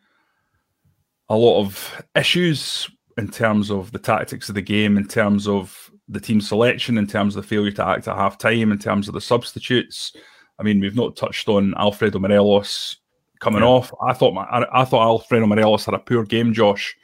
a 1.30 1.36
lot 1.36 1.60
of 1.60 2.04
issues 2.16 2.90
in 3.18 3.30
terms 3.30 3.72
of 3.72 3.92
the 3.92 4.00
tactics 4.00 4.50
of 4.50 4.56
the 4.56 4.62
game, 4.62 4.98
in 4.98 5.08
terms 5.08 5.48
of 5.48 5.92
the 6.08 6.20
team 6.20 6.42
selection, 6.42 6.98
in 6.98 7.08
terms 7.08 7.36
of 7.36 7.44
the 7.44 7.48
failure 7.48 7.72
to 7.72 7.88
act 7.88 8.08
at 8.08 8.16
half 8.16 8.38
time, 8.38 8.72
in 8.72 8.78
terms 8.78 9.08
of 9.08 9.14
the 9.14 9.22
substitutes. 9.22 10.14
I 10.60 10.64
mean, 10.64 10.80
we've 10.80 10.96
not 10.96 11.16
touched 11.16 11.48
on 11.48 11.74
Alfredo 11.78 12.20
Morelos 12.20 12.98
coming 13.40 13.62
yeah. 13.62 13.68
off. 13.68 13.94
I 14.02 14.14
thought 14.14 14.34
my, 14.34 14.44
I, 14.44 14.82
I, 14.82 14.86
thought 14.86 15.06
Alfredo 15.06 15.46
Morelos 15.48 15.86
had 15.86 15.96
a 15.96 16.00
poor 16.00 16.24
game, 16.24 16.54
Josh. 16.54 16.96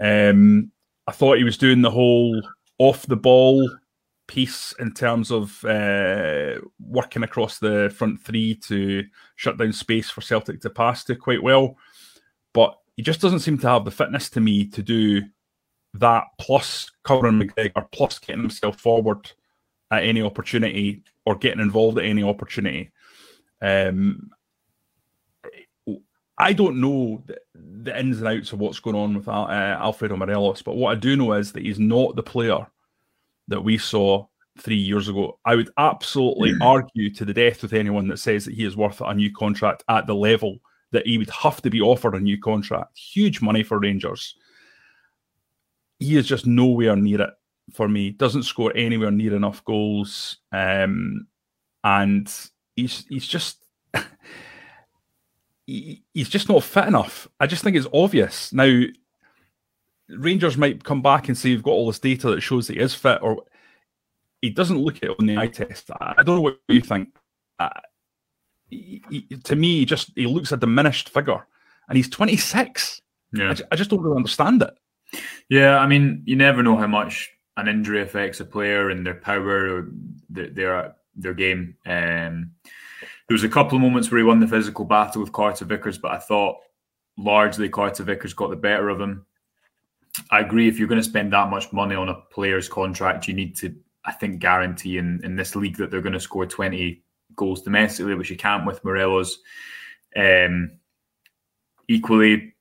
Um, 0.00 0.70
I 1.06 1.12
thought 1.12 1.38
he 1.38 1.44
was 1.44 1.58
doing 1.58 1.82
the 1.82 1.90
whole 1.90 2.42
off 2.78 3.06
the 3.06 3.16
ball 3.16 3.68
piece 4.26 4.74
in 4.80 4.92
terms 4.92 5.30
of 5.30 5.64
uh, 5.64 6.56
working 6.80 7.22
across 7.22 7.58
the 7.58 7.94
front 7.96 8.20
three 8.20 8.54
to 8.54 9.04
shut 9.36 9.56
down 9.56 9.72
space 9.72 10.10
for 10.10 10.20
Celtic 10.20 10.60
to 10.62 10.70
pass 10.70 11.04
to 11.04 11.14
quite 11.14 11.42
well. 11.42 11.76
But 12.52 12.76
he 12.96 13.02
just 13.02 13.20
doesn't 13.20 13.40
seem 13.40 13.58
to 13.58 13.68
have 13.68 13.84
the 13.84 13.90
fitness 13.90 14.30
to 14.30 14.40
me 14.40 14.66
to 14.68 14.82
do 14.82 15.22
that 15.94 16.24
plus 16.38 16.90
covering 17.04 17.40
McGregor 17.40 17.86
plus 17.92 18.18
getting 18.18 18.42
himself 18.42 18.80
forward 18.80 19.30
at 19.90 20.02
any 20.02 20.22
opportunity 20.22 21.02
or 21.24 21.36
getting 21.36 21.60
involved 21.60 21.98
at 21.98 22.04
any 22.04 22.22
opportunity. 22.22 22.90
Um, 23.60 24.30
I 26.38 26.52
don't 26.52 26.80
know 26.80 27.22
the, 27.26 27.38
the, 27.54 27.98
ins 27.98 28.18
and 28.18 28.28
outs 28.28 28.52
of 28.52 28.58
what's 28.58 28.80
going 28.80 28.96
on 28.96 29.14
with 29.14 29.28
uh, 29.28 29.46
Alfredo 29.80 30.16
Morelos, 30.16 30.62
but 30.62 30.76
what 30.76 30.92
I 30.92 30.94
do 30.98 31.16
know 31.16 31.32
is 31.32 31.52
that 31.52 31.62
he's 31.62 31.78
not 31.78 32.14
the 32.14 32.22
player 32.22 32.66
that 33.48 33.62
we 33.62 33.78
saw 33.78 34.26
three 34.58 34.76
years 34.76 35.08
ago. 35.08 35.38
I 35.46 35.54
would 35.54 35.70
absolutely 35.78 36.54
argue 36.60 37.12
to 37.14 37.24
the 37.24 37.32
death 37.32 37.62
with 37.62 37.72
anyone 37.72 38.08
that 38.08 38.18
says 38.18 38.44
that 38.44 38.54
he 38.54 38.64
is 38.64 38.76
worth 38.76 39.00
a 39.00 39.14
new 39.14 39.32
contract 39.32 39.82
at 39.88 40.06
the 40.06 40.14
level 40.14 40.58
that 40.96 41.06
he 41.06 41.18
would 41.18 41.28
have 41.28 41.60
to 41.60 41.68
be 41.68 41.82
offered 41.82 42.14
a 42.14 42.20
new 42.20 42.40
contract. 42.40 42.98
Huge 42.98 43.42
money 43.42 43.62
for 43.62 43.78
Rangers. 43.78 44.34
He 45.98 46.16
is 46.16 46.26
just 46.26 46.46
nowhere 46.46 46.96
near 46.96 47.20
it 47.20 47.30
for 47.74 47.86
me. 47.86 48.12
Doesn't 48.12 48.44
score 48.44 48.72
anywhere 48.74 49.10
near 49.10 49.36
enough 49.36 49.62
goals, 49.66 50.38
um, 50.52 51.26
and 51.84 52.32
he's 52.76 53.04
he's 53.10 53.26
just. 53.26 53.62
he, 55.66 56.02
he's 56.14 56.30
just 56.30 56.48
not 56.48 56.62
fit 56.62 56.88
enough. 56.88 57.28
I 57.38 57.46
just 57.46 57.62
think 57.62 57.76
it's 57.76 57.86
obvious. 57.92 58.54
Now, 58.54 58.84
Rangers 60.08 60.56
might 60.56 60.82
come 60.82 61.02
back 61.02 61.28
and 61.28 61.36
say 61.36 61.50
you've 61.50 61.62
got 61.62 61.72
all 61.72 61.88
this 61.88 61.98
data 61.98 62.30
that 62.30 62.40
shows 62.40 62.68
that 62.68 62.76
he 62.76 62.80
is 62.80 62.94
fit, 62.94 63.20
or 63.20 63.44
he 64.40 64.48
doesn't 64.48 64.78
look 64.78 65.02
it 65.02 65.14
on 65.18 65.26
the 65.26 65.36
eye 65.36 65.48
test. 65.48 65.90
I 66.00 66.22
don't 66.22 66.36
know 66.36 66.40
what 66.40 66.58
you 66.68 66.80
think. 66.80 67.10
Uh, 67.58 67.68
he, 68.70 69.02
he, 69.10 69.22
to 69.44 69.56
me, 69.56 69.78
he 69.78 69.84
just 69.84 70.10
he 70.14 70.26
looks 70.26 70.52
a 70.52 70.56
diminished 70.56 71.08
figure, 71.10 71.46
and 71.88 71.96
he's 71.96 72.08
26. 72.08 73.02
Yeah, 73.32 73.50
I, 73.50 73.56
I, 73.72 73.76
just 73.76 73.90
don't 73.90 74.02
really 74.02 74.16
understand 74.16 74.62
it. 74.62 74.74
Yeah, 75.48 75.78
I 75.78 75.86
mean, 75.86 76.22
you 76.24 76.36
never 76.36 76.62
know 76.62 76.76
how 76.76 76.86
much 76.86 77.30
an 77.56 77.68
injury 77.68 78.02
affects 78.02 78.40
a 78.40 78.44
player 78.44 78.90
and 78.90 79.06
their 79.06 79.14
power 79.14 79.78
or 79.78 79.88
their 80.30 80.50
their, 80.50 80.94
their 81.14 81.34
game. 81.34 81.76
Um, 81.86 82.52
there 83.28 83.34
was 83.34 83.44
a 83.44 83.48
couple 83.48 83.76
of 83.76 83.82
moments 83.82 84.10
where 84.10 84.18
he 84.18 84.24
won 84.24 84.40
the 84.40 84.46
physical 84.46 84.84
battle 84.84 85.20
with 85.20 85.32
Carter 85.32 85.64
Vickers, 85.64 85.98
but 85.98 86.12
I 86.12 86.18
thought 86.18 86.58
largely 87.16 87.68
Carter 87.68 88.04
Vickers 88.04 88.34
got 88.34 88.50
the 88.50 88.56
better 88.56 88.88
of 88.88 89.00
him. 89.00 89.26
I 90.30 90.40
agree. 90.40 90.68
If 90.68 90.78
you're 90.78 90.88
going 90.88 91.00
to 91.00 91.08
spend 91.08 91.32
that 91.32 91.50
much 91.50 91.72
money 91.72 91.94
on 91.94 92.08
a 92.08 92.14
player's 92.14 92.68
contract, 92.68 93.26
you 93.26 93.34
need 93.34 93.56
to, 93.56 93.74
I 94.04 94.12
think, 94.12 94.38
guarantee 94.38 94.98
in, 94.98 95.20
in 95.24 95.36
this 95.36 95.56
league 95.56 95.76
that 95.76 95.90
they're 95.90 96.00
going 96.00 96.12
to 96.12 96.20
score 96.20 96.46
20 96.46 97.02
goals 97.36 97.62
domestically, 97.62 98.14
which 98.14 98.30
you 98.30 98.36
can't 98.36 98.66
with 98.66 98.84
Morelos. 98.84 99.38
Um, 100.16 100.78
equally, 101.88 102.54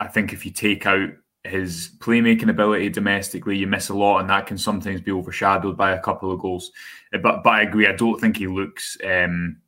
I 0.00 0.08
think 0.08 0.32
if 0.32 0.46
you 0.46 0.52
take 0.52 0.86
out 0.86 1.10
his 1.44 1.90
playmaking 1.98 2.48
ability 2.48 2.88
domestically, 2.88 3.56
you 3.56 3.66
miss 3.66 3.90
a 3.90 3.94
lot, 3.94 4.20
and 4.20 4.30
that 4.30 4.46
can 4.46 4.56
sometimes 4.56 5.00
be 5.00 5.12
overshadowed 5.12 5.76
by 5.76 5.92
a 5.92 6.00
couple 6.00 6.32
of 6.32 6.40
goals. 6.40 6.72
Uh, 7.12 7.18
but 7.18 7.42
but 7.42 7.50
I 7.50 7.62
agree. 7.62 7.86
I 7.86 7.92
don't 7.92 8.18
think 8.18 8.36
he 8.36 8.46
looks 8.46 8.96
um, 9.04 9.58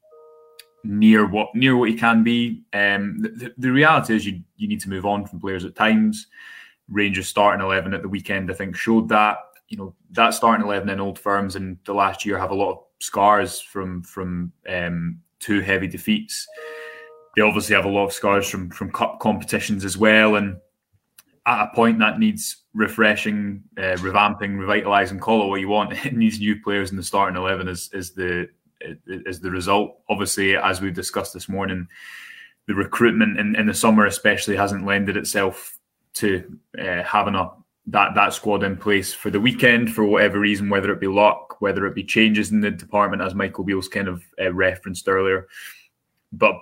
near 0.85 1.27
what 1.27 1.55
near 1.55 1.77
what 1.77 1.91
he 1.91 1.95
can 1.95 2.23
be. 2.23 2.65
Um, 2.73 3.19
the, 3.19 3.53
the, 3.59 3.71
reality 3.71 4.17
is, 4.17 4.27
you 4.27 4.41
you 4.57 4.69
need 4.69 4.81
to 4.81 4.91
move 4.91 5.05
on 5.05 5.27
from 5.27 5.41
players 5.41 5.65
at 5.65 5.75
times. 5.75 6.27
Rangers 6.89 7.29
starting 7.29 7.65
eleven 7.65 7.93
at 7.93 8.03
the 8.03 8.09
weekend, 8.09 8.51
I 8.51 8.55
think, 8.55 8.77
showed 8.77 9.09
that. 9.11 9.39
You 9.69 9.77
know 9.77 9.95
that 10.13 10.31
starting 10.31 10.65
eleven 10.65 10.89
in 10.89 11.01
old 11.01 11.19
firms 11.19 11.57
in 11.57 11.79
the 11.85 11.93
last 11.93 12.25
year 12.25 12.39
have 12.39 12.53
a 12.53 12.55
lot 12.55 12.73
of 12.73 12.79
scars 13.07 13.61
from 13.61 14.03
from 14.03 14.53
um, 14.69 15.21
two 15.39 15.61
heavy 15.61 15.87
defeats. 15.87 16.47
They 17.37 17.43
obviously 17.43 17.77
have 17.77 17.85
a 17.85 17.91
lot 17.91 18.07
of 18.07 18.13
scars 18.13 18.49
from 18.49 18.71
from 18.71 18.91
cup 18.91 19.21
competitions 19.21 19.85
as 19.85 19.97
well, 19.97 20.37
and 20.37 20.57
at 21.47 21.65
a 21.65 21.75
point 21.75 21.99
that 22.01 22.19
needs 22.19 22.65
refreshing, 22.75 23.63
uh, 23.79 23.97
revamping, 23.99 24.59
revitalizing, 24.59 25.21
call 25.21 25.45
it 25.45 25.49
what 25.49 25.61
you 25.61 25.69
want. 25.69 25.93
It 26.07 26.17
needs 26.17 26.41
new 26.41 26.61
players 26.61 26.91
in 26.91 26.97
the 26.97 27.03
starting 27.03 27.37
eleven 27.37 27.69
is 27.69 27.91
is 27.93 28.13
the 28.13 28.49
is 29.07 29.41
the 29.41 29.51
result. 29.51 29.99
Obviously, 30.09 30.57
as 30.57 30.81
we've 30.81 30.95
discussed 30.95 31.33
this 31.33 31.49
morning, 31.49 31.87
the 32.67 32.75
recruitment 32.75 33.39
in, 33.39 33.57
in 33.57 33.67
the 33.67 33.75
summer 33.75 34.07
especially 34.07 34.57
hasn't 34.57 34.85
lended 34.85 35.17
itself 35.17 35.79
to 36.15 36.59
uh, 36.79 37.03
having 37.03 37.35
a 37.35 37.51
that 37.87 38.15
that 38.15 38.33
squad 38.33 38.65
in 38.65 38.77
place 38.77 39.15
for 39.15 39.31
the 39.31 39.41
weekend 39.41 39.95
for 39.95 40.05
whatever 40.05 40.41
reason, 40.41 40.69
whether 40.69 40.91
it 40.91 41.01
be 41.01 41.07
luck, 41.07 41.46
whether 41.61 41.87
it 41.87 41.95
be 41.95 42.05
changes 42.05 42.53
in 42.53 42.61
the 42.61 42.71
department, 42.71 43.23
as 43.23 43.35
Michael 43.35 43.65
Beals 43.65 43.89
kind 43.89 44.09
of 44.09 44.23
uh, 44.41 44.53
referenced 44.53 45.09
earlier. 45.09 45.49
But 46.33 46.57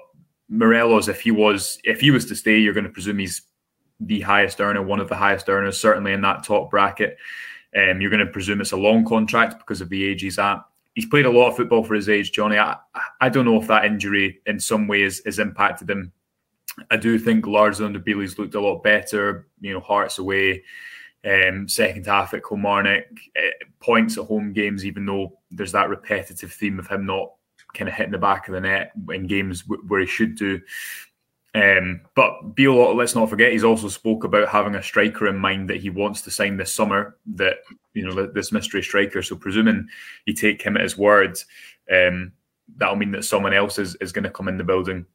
Morelos, 0.48 1.08
if 1.08 1.20
he 1.20 1.30
was 1.30 1.78
if 1.84 2.00
he 2.00 2.10
was 2.10 2.26
to 2.26 2.36
stay, 2.36 2.58
you're 2.58 2.74
going 2.74 2.84
to 2.84 2.90
presume 2.90 3.18
he's 3.18 3.42
the 4.00 4.20
highest 4.20 4.60
earner, 4.60 4.82
one 4.82 5.00
of 5.00 5.08
the 5.08 5.16
highest 5.16 5.48
earners, 5.48 5.80
certainly 5.80 6.12
in 6.12 6.20
that 6.22 6.44
top 6.44 6.70
bracket. 6.70 7.16
Um, 7.76 8.00
you're 8.00 8.10
going 8.10 8.24
to 8.24 8.32
presume 8.32 8.60
it's 8.60 8.72
a 8.72 8.76
long 8.76 9.04
contract 9.04 9.58
because 9.58 9.80
of 9.80 9.88
the 9.88 10.04
age 10.04 10.22
he's 10.22 10.38
at. 10.38 10.58
He's 10.94 11.06
played 11.06 11.26
a 11.26 11.30
lot 11.30 11.48
of 11.48 11.56
football 11.56 11.82
for 11.82 11.94
his 11.94 12.08
age, 12.08 12.30
Johnny. 12.30 12.56
I, 12.56 12.76
I 13.20 13.28
don't 13.28 13.44
know 13.44 13.60
if 13.60 13.66
that 13.66 13.84
injury 13.84 14.40
in 14.46 14.60
some 14.60 14.86
ways 14.86 15.22
has 15.24 15.40
impacted 15.40 15.90
him. 15.90 16.12
I 16.90 16.96
do 16.96 17.18
think 17.18 17.46
under 17.46 17.98
Beale's 17.98 18.38
looked 18.38 18.54
a 18.54 18.60
lot 18.60 18.82
better. 18.82 19.48
You 19.60 19.74
know, 19.74 19.80
Hearts 19.80 20.18
away, 20.18 20.62
um, 21.24 21.68
second 21.68 22.06
half 22.06 22.34
at 22.34 22.44
Kilmarnock, 22.46 23.04
uh, 23.36 23.64
points 23.80 24.18
at 24.18 24.24
home 24.24 24.52
games, 24.52 24.84
even 24.84 25.06
though 25.06 25.38
there's 25.50 25.72
that 25.72 25.88
repetitive 25.88 26.52
theme 26.52 26.78
of 26.78 26.86
him 26.86 27.06
not 27.06 27.32
kind 27.74 27.88
of 27.88 27.94
hitting 27.94 28.12
the 28.12 28.18
back 28.18 28.48
of 28.48 28.54
the 28.54 28.60
net 28.60 28.92
in 29.10 29.26
games 29.26 29.62
w- 29.62 29.82
where 29.88 30.00
he 30.00 30.06
should 30.06 30.36
do. 30.36 30.60
Um, 31.54 32.00
but 32.16 32.54
Beale, 32.54 32.94
let's 32.96 33.14
not 33.14 33.30
forget, 33.30 33.52
he's 33.52 33.64
also 33.64 33.88
spoke 33.88 34.24
about 34.24 34.48
having 34.48 34.74
a 34.74 34.82
striker 34.82 35.28
in 35.28 35.36
mind 35.36 35.70
that 35.70 35.80
he 35.80 35.88
wants 35.88 36.22
to 36.22 36.30
sign 36.30 36.56
this 36.56 36.72
summer. 36.72 37.16
That 37.34 37.58
you 37.94 38.04
know 38.04 38.26
this 38.26 38.52
mystery 38.52 38.82
striker. 38.82 39.22
So 39.22 39.36
presuming 39.36 39.88
you 40.26 40.34
take 40.34 40.60
him 40.60 40.76
at 40.76 40.82
his 40.82 40.98
word, 40.98 41.38
um, 41.92 42.32
that'll 42.76 42.96
mean 42.96 43.12
that 43.12 43.24
someone 43.24 43.54
else 43.54 43.78
is, 43.78 43.94
is 43.96 44.12
going 44.12 44.24
to 44.24 44.30
come 44.30 44.48
in 44.48 44.58
the 44.58 44.64
building 44.64 45.06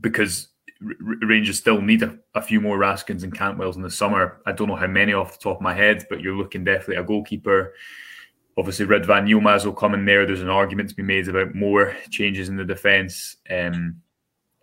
because 0.00 0.48
Rangers 0.80 1.58
still 1.58 1.82
need 1.82 2.02
a, 2.02 2.18
a, 2.34 2.40
few 2.40 2.60
more 2.60 2.78
Raskins 2.78 3.22
and 3.22 3.36
Cantwells 3.36 3.76
in 3.76 3.82
the 3.82 3.90
summer. 3.90 4.40
I 4.46 4.52
don't 4.52 4.68
know 4.68 4.76
how 4.76 4.86
many 4.86 5.12
off 5.12 5.32
the 5.32 5.42
top 5.42 5.58
of 5.58 5.62
my 5.62 5.74
head, 5.74 6.06
but 6.08 6.20
you're 6.20 6.36
looking 6.36 6.64
definitely 6.64 6.96
a 6.96 7.04
goalkeeper. 7.04 7.74
Obviously, 8.56 8.86
Ridvan 8.86 9.28
Yilmaz 9.28 9.64
will 9.64 9.72
come 9.72 9.94
in 9.94 10.06
there. 10.06 10.24
There's 10.24 10.40
an 10.40 10.48
argument 10.48 10.88
to 10.88 10.94
be 10.94 11.02
made 11.02 11.28
about 11.28 11.54
more 11.54 11.94
changes 12.10 12.48
in 12.48 12.56
the 12.56 12.64
defence. 12.64 13.36
Um, 13.50 14.00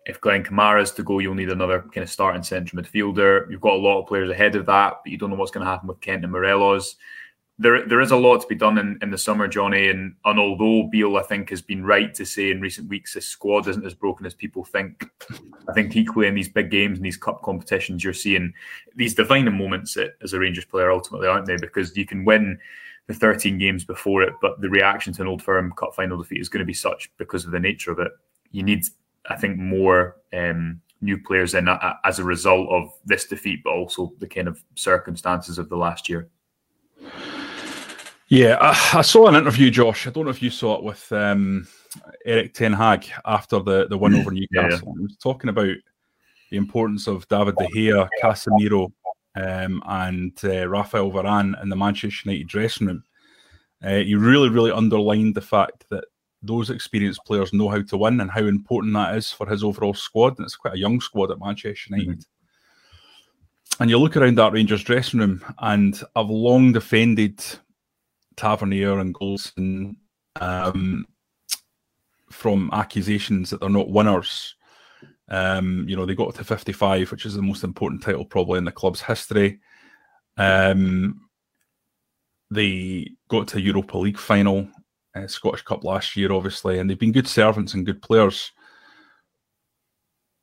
if 0.06 0.20
Glenn 0.20 0.42
Kamara's 0.42 0.90
to 0.92 1.02
go, 1.02 1.20
you'll 1.20 1.34
need 1.34 1.50
another 1.50 1.82
kind 1.82 2.02
of 2.02 2.10
starting 2.10 2.42
central 2.42 2.82
midfielder. 2.82 3.48
You've 3.50 3.60
got 3.60 3.74
a 3.74 3.76
lot 3.76 4.00
of 4.00 4.08
players 4.08 4.30
ahead 4.30 4.56
of 4.56 4.66
that, 4.66 4.94
but 5.04 5.12
you 5.12 5.18
don't 5.18 5.30
know 5.30 5.36
what's 5.36 5.50
going 5.50 5.64
to 5.64 5.70
happen 5.70 5.86
with 5.86 6.00
Kent 6.00 6.24
and 6.24 6.32
Morelos. 6.32 6.96
There, 7.60 7.86
there 7.86 8.00
is 8.00 8.12
a 8.12 8.16
lot 8.16 8.40
to 8.40 8.46
be 8.46 8.54
done 8.54 8.78
in, 8.78 8.98
in 9.02 9.10
the 9.10 9.18
summer, 9.18 9.48
Johnny. 9.48 9.88
And, 9.88 10.14
and 10.24 10.38
although 10.38 10.84
Beale, 10.84 11.16
I 11.16 11.22
think, 11.22 11.50
has 11.50 11.60
been 11.60 11.84
right 11.84 12.14
to 12.14 12.24
say 12.24 12.50
in 12.50 12.60
recent 12.60 12.88
weeks 12.88 13.14
this 13.14 13.26
squad 13.26 13.66
isn't 13.66 13.84
as 13.84 13.94
broken 13.94 14.26
as 14.26 14.34
people 14.34 14.64
think, 14.64 15.10
I 15.68 15.72
think 15.72 15.96
equally 15.96 16.28
in 16.28 16.36
these 16.36 16.48
big 16.48 16.70
games 16.70 16.98
and 16.98 17.04
these 17.04 17.16
cup 17.16 17.42
competitions, 17.42 18.04
you're 18.04 18.12
seeing 18.12 18.52
these 18.94 19.14
defining 19.14 19.58
moments 19.58 19.96
as 20.22 20.32
a 20.32 20.38
Rangers 20.38 20.66
player, 20.66 20.92
ultimately, 20.92 21.26
aren't 21.26 21.46
they? 21.46 21.56
Because 21.56 21.96
you 21.96 22.06
can 22.06 22.24
win 22.24 22.58
the 23.08 23.14
13 23.14 23.58
games 23.58 23.84
before 23.84 24.22
it, 24.22 24.34
but 24.40 24.60
the 24.60 24.68
reaction 24.68 25.12
to 25.14 25.22
an 25.22 25.28
old 25.28 25.42
firm 25.42 25.72
cup 25.72 25.94
final 25.94 26.18
defeat 26.18 26.40
is 26.40 26.48
going 26.48 26.60
to 26.60 26.66
be 26.66 26.74
such 26.74 27.10
because 27.16 27.44
of 27.44 27.50
the 27.50 27.58
nature 27.58 27.90
of 27.90 27.98
it. 27.98 28.12
You 28.52 28.62
need 28.62 28.84
I 29.28 29.36
think 29.36 29.58
more 29.58 30.16
um, 30.32 30.80
new 31.00 31.18
players 31.18 31.54
in 31.54 31.68
as 32.04 32.18
a 32.18 32.24
result 32.24 32.68
of 32.70 32.92
this 33.04 33.26
defeat, 33.26 33.62
but 33.64 33.70
also 33.70 34.12
the 34.18 34.26
kind 34.26 34.48
of 34.48 34.62
circumstances 34.74 35.58
of 35.58 35.68
the 35.68 35.76
last 35.76 36.08
year. 36.08 36.28
Yeah, 38.28 38.58
I, 38.60 38.98
I, 38.98 39.02
saw 39.02 39.26
an 39.28 39.36
interview, 39.36 39.70
Josh. 39.70 40.06
I 40.06 40.10
don't 40.10 40.24
know 40.24 40.30
if 40.30 40.42
you 40.42 40.50
saw 40.50 40.76
it 40.76 40.84
with 40.84 41.10
um, 41.12 41.66
Erik 42.26 42.52
Ten 42.52 42.74
Hag 42.74 43.06
after 43.24 43.58
the, 43.60 43.88
the 43.88 43.96
win 43.96 44.14
over 44.14 44.30
Newcastle. 44.30 44.48
Yeah, 44.52 44.68
yeah. 44.70 44.92
He 44.96 45.02
was 45.02 45.16
talking 45.16 45.48
about 45.48 45.74
the 46.50 46.56
importance 46.56 47.06
of 47.06 47.26
David 47.28 47.56
De 47.56 47.66
Gea, 47.68 48.08
Casemiro, 48.22 48.92
um, 49.34 49.82
and 49.86 50.38
uh, 50.44 50.68
Rafael 50.68 51.10
Varane 51.10 51.60
in 51.62 51.70
the 51.70 51.76
Manchester 51.76 52.28
United 52.28 52.48
dressing 52.48 52.86
room. 52.86 53.04
Uh, 53.82 53.96
he 53.96 54.14
really, 54.14 54.50
really 54.50 54.72
underlined 54.72 55.34
the 55.34 55.40
fact 55.40 55.86
that 55.88 56.04
those 56.42 56.68
experienced 56.68 57.24
players 57.24 57.52
know 57.52 57.68
how 57.68 57.80
to 57.82 57.96
win 57.96 58.20
and 58.20 58.30
how 58.30 58.44
important 58.44 58.92
that 58.94 59.16
is 59.16 59.32
for 59.32 59.48
his 59.48 59.64
overall 59.64 59.94
squad. 59.94 60.36
And 60.36 60.44
it's 60.44 60.56
quite 60.56 60.74
a 60.74 60.78
young 60.78 61.00
squad 61.00 61.30
at 61.30 61.40
Manchester 61.40 61.96
United. 61.96 62.20
Mm-hmm. 62.20 63.82
And 63.82 63.90
you 63.90 63.98
look 63.98 64.16
around 64.16 64.36
that 64.36 64.52
Rangers 64.52 64.82
dressing 64.82 65.20
room, 65.20 65.44
and 65.60 66.00
I've 66.16 66.28
long 66.28 66.72
defended 66.72 67.42
Tavernier 68.38 69.00
and 69.00 69.14
Goldson 69.14 69.96
um, 70.40 71.06
from 72.30 72.70
accusations 72.72 73.50
that 73.50 73.60
they're 73.60 73.68
not 73.68 73.90
winners. 73.90 74.54
Um, 75.28 75.84
you 75.86 75.96
know, 75.96 76.06
they 76.06 76.14
got 76.14 76.34
to 76.36 76.44
55, 76.44 77.10
which 77.10 77.26
is 77.26 77.34
the 77.34 77.42
most 77.42 77.64
important 77.64 78.02
title 78.02 78.24
probably 78.24 78.58
in 78.58 78.64
the 78.64 78.72
club's 78.72 79.02
history. 79.02 79.60
Um, 80.38 81.28
they 82.50 83.10
got 83.28 83.48
to 83.48 83.60
Europa 83.60 83.98
League 83.98 84.18
final, 84.18 84.66
uh, 85.14 85.26
Scottish 85.26 85.62
Cup 85.62 85.84
last 85.84 86.16
year, 86.16 86.32
obviously, 86.32 86.78
and 86.78 86.88
they've 86.88 86.98
been 86.98 87.12
good 87.12 87.28
servants 87.28 87.74
and 87.74 87.84
good 87.84 88.00
players. 88.00 88.52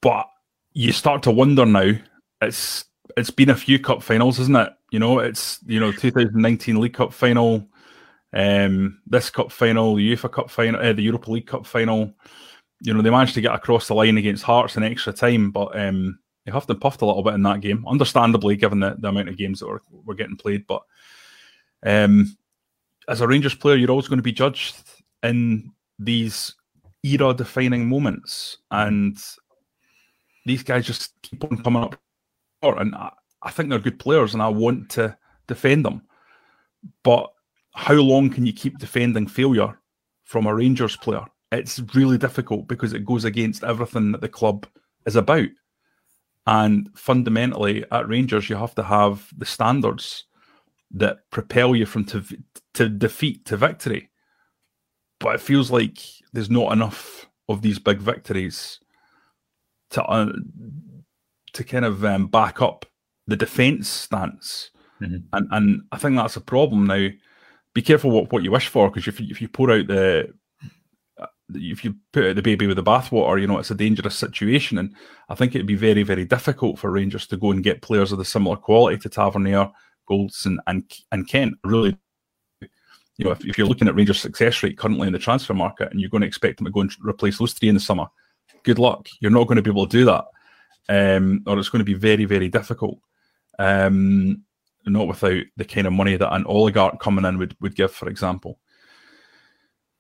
But 0.02 0.28
you 0.74 0.92
start 0.92 1.24
to 1.24 1.32
wonder 1.32 1.66
now. 1.66 1.94
It's 2.42 2.86
it's 3.18 3.32
been 3.32 3.50
a 3.50 3.56
few 3.56 3.80
cup 3.80 4.04
finals, 4.04 4.40
isn't 4.40 4.56
it? 4.56 4.70
You 4.92 5.00
know, 5.00 5.20
it's 5.20 5.60
you 5.66 5.80
know 5.80 5.92
2019 5.92 6.80
League 6.80 6.94
Cup 6.94 7.14
final, 7.14 7.68
um, 8.36 9.00
this 9.08 9.30
cup 9.30 9.52
final, 9.52 9.96
the 9.96 10.14
UEFA 10.14 10.32
Cup 10.32 10.50
final, 10.50 10.80
uh, 10.82 10.94
the 10.94 11.02
Europa 11.02 11.32
League 11.32 11.48
Cup 11.48 11.66
final. 11.66 12.14
You 12.82 12.94
know, 12.94 13.02
they 13.02 13.10
managed 13.10 13.34
to 13.36 13.42
get 13.42 13.56
across 13.56 13.88
the 13.88 13.96
line 13.96 14.18
against 14.18 14.44
Hearts 14.44 14.76
in 14.76 14.84
extra 14.84 15.14
time, 15.14 15.52
but 15.52 15.80
um, 15.80 16.20
they 16.46 16.52
huffed 16.52 16.70
and 16.70 16.80
puffed 16.80 17.02
a 17.02 17.06
little 17.06 17.24
bit 17.24 17.34
in 17.34 17.44
that 17.44 17.62
game, 17.62 17.86
understandably, 17.88 18.58
given 18.58 18.82
the, 18.82 18.96
the 19.00 19.08
amount 19.08 19.30
of 19.30 19.38
games 19.38 19.62
that 19.62 19.68
were, 19.68 19.82
were 20.04 20.14
getting 20.14 20.36
played. 20.36 20.68
But 20.68 20.82
um, 21.86 22.36
as 23.08 23.22
a 23.22 23.28
Rangers 23.28 23.56
player, 23.56 23.78
you're 23.78 23.90
always 23.90 24.10
going 24.10 24.20
to 24.20 24.24
be 24.24 24.34
judged 24.34 24.76
in 25.24 25.72
these 25.98 26.54
era 27.04 27.34
defining 27.34 27.88
moments. 27.88 28.58
And 28.70 29.18
these 30.46 30.62
guys 30.62 30.86
just 30.86 31.14
keep 31.22 31.42
on 31.46 31.64
coming 31.64 31.84
up. 31.84 31.98
And 32.62 32.94
I, 32.96 33.14
I 33.42 33.52
think 33.52 33.70
they're 33.70 33.80
good 33.80 34.00
players 34.00 34.34
and 34.34 34.44
I 34.44 34.50
want 34.50 34.90
to 34.92 35.18
defend 35.48 35.86
them. 35.86 36.02
But 37.04 37.32
how 37.76 37.96
long 37.96 38.30
can 38.30 38.46
you 38.46 38.54
keep 38.54 38.78
defending 38.80 39.28
failure 39.28 39.78
from 40.24 40.48
a 40.48 40.56
Rangers 40.56 40.96
player? 40.96 41.26
It's 41.52 41.80
really 41.94 42.18
difficult 42.18 42.68
because 42.68 42.94
it 42.94 43.06
goes 43.06 43.26
against 43.26 43.64
everything 43.64 44.12
that 44.14 44.22
the 44.22 44.30
club 44.30 44.66
is 45.06 45.16
about. 45.16 45.50
And 46.48 46.90
fundamentally, 46.96 47.84
at 47.92 48.08
Rangers, 48.08 48.50
you 48.50 48.56
have 48.56 48.76
to 48.76 48.84
have 48.84 49.28
the 49.38 49.46
standards 49.46 50.26
that 50.92 51.30
propel 51.32 51.76
you 51.76 51.86
from 51.86 52.06
to, 52.06 52.24
to 52.76 52.88
defeat 52.88 53.46
to 53.46 53.58
victory. 53.58 54.10
But 55.20 55.36
it 55.36 55.42
feels 55.42 55.70
like 55.70 56.00
there's 56.34 56.50
not 56.50 56.72
enough 56.72 57.28
of 57.50 57.62
these 57.62 57.80
big 57.80 58.00
victories 58.00 58.80
to 59.92 60.04
uh, 60.04 60.32
to 61.54 61.64
kind 61.64 61.86
of 61.86 62.04
um, 62.06 62.28
back 62.28 62.62
up 62.62 62.86
the 63.28 63.36
defence 63.38 63.88
stance, 63.88 64.72
mm-hmm. 65.02 65.18
and 65.34 65.48
and 65.52 65.82
I 65.92 65.98
think 65.98 66.16
that's 66.16 66.36
a 66.36 66.42
problem 66.42 66.86
now. 66.86 67.10
Be 67.76 67.82
careful 67.82 68.10
what, 68.10 68.32
what 68.32 68.42
you 68.42 68.52
wish 68.52 68.70
for 68.70 68.90
because 68.90 69.08
if 69.08 69.20
if 69.20 69.42
you 69.42 69.50
pour 69.50 69.70
out 69.70 69.86
the 69.88 70.34
uh, 71.20 71.28
if 71.54 71.84
you 71.84 71.94
put 72.14 72.26
out 72.26 72.36
the 72.38 72.42
baby 72.42 72.68
with 72.68 72.78
the 72.78 72.84
bathwater, 72.84 73.40
you 73.40 73.48
know 73.48 73.60
it's 73.60 73.70
a 73.70 73.76
dangerous 73.76 74.16
situation, 74.16 74.78
and 74.78 74.96
I 75.28 75.36
think 75.36 75.54
it'd 75.54 75.68
be 75.68 75.76
very 75.76 76.04
very 76.04 76.24
difficult 76.24 76.80
for 76.80 76.90
Rangers 76.90 77.28
to 77.28 77.38
go 77.38 77.52
and 77.52 77.62
get 77.62 77.82
players 77.82 78.14
of 78.14 78.18
the 78.18 78.24
similar 78.26 78.56
quality 78.56 78.98
to 79.00 79.10
Tavernier, 79.10 79.70
Goldson, 80.10 80.56
and 80.68 80.90
and 81.12 81.28
Kent. 81.28 81.56
Really, 81.66 81.98
you 82.62 83.26
know, 83.26 83.32
if, 83.32 83.44
if 83.46 83.58
you're 83.58 83.68
looking 83.68 83.90
at 83.90 83.96
Rangers' 83.96 84.22
success 84.22 84.64
rate 84.64 84.78
currently 84.78 85.08
in 85.08 85.14
the 85.14 85.20
transfer 85.20 85.54
market, 85.54 85.92
and 85.92 86.00
you're 86.00 86.10
going 86.10 86.22
to 86.22 86.28
expect 86.28 86.58
them 86.58 86.66
to 86.68 86.72
go 86.72 86.80
and 86.80 86.96
replace 87.06 87.40
those 87.40 87.52
three 87.52 87.68
in 87.68 87.76
the 87.76 87.82
summer, 87.82 88.06
good 88.64 88.80
luck. 88.80 89.10
You're 89.20 89.32
not 89.32 89.48
going 89.48 89.58
to 89.58 89.62
be 89.62 89.70
able 89.70 89.86
to 89.86 89.98
do 89.98 90.06
that, 90.06 90.26
um, 90.88 91.44
or 91.46 91.60
it's 91.60 91.70
going 91.70 91.82
to 91.82 91.86
be 91.86 91.94
very 91.94 92.24
very 92.24 92.48
difficult. 92.48 93.00
Um, 93.60 94.45
not 94.86 95.08
without 95.08 95.44
the 95.58 95.66
kind 95.66 95.88
of 95.88 95.94
money 95.94 96.16
that 96.16 96.34
an 96.34 96.46
oligarch 96.46 97.00
coming 97.00 97.26
in 97.26 97.38
would, 97.38 97.56
would 97.62 97.76
give, 97.76 97.92
for 97.92 98.10
example. 98.10 98.60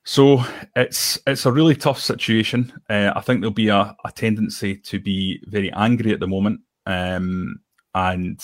So 0.05 0.43
it's 0.75 1.19
it's 1.25 1.47
a 1.47 1.51
really 1.51 1.75
tough 1.75 1.99
situation. 1.99 2.71
Uh, 2.87 3.11
I 3.15 3.21
think 3.21 3.41
there'll 3.41 3.51
be 3.51 3.69
a, 3.69 3.95
a, 4.05 4.11
tendency 4.13 4.77
to 4.77 4.99
be 4.99 5.41
very 5.47 5.73
angry 5.73 6.13
at 6.13 6.19
the 6.19 6.27
moment 6.27 6.61
um, 6.85 7.59
and 7.95 8.39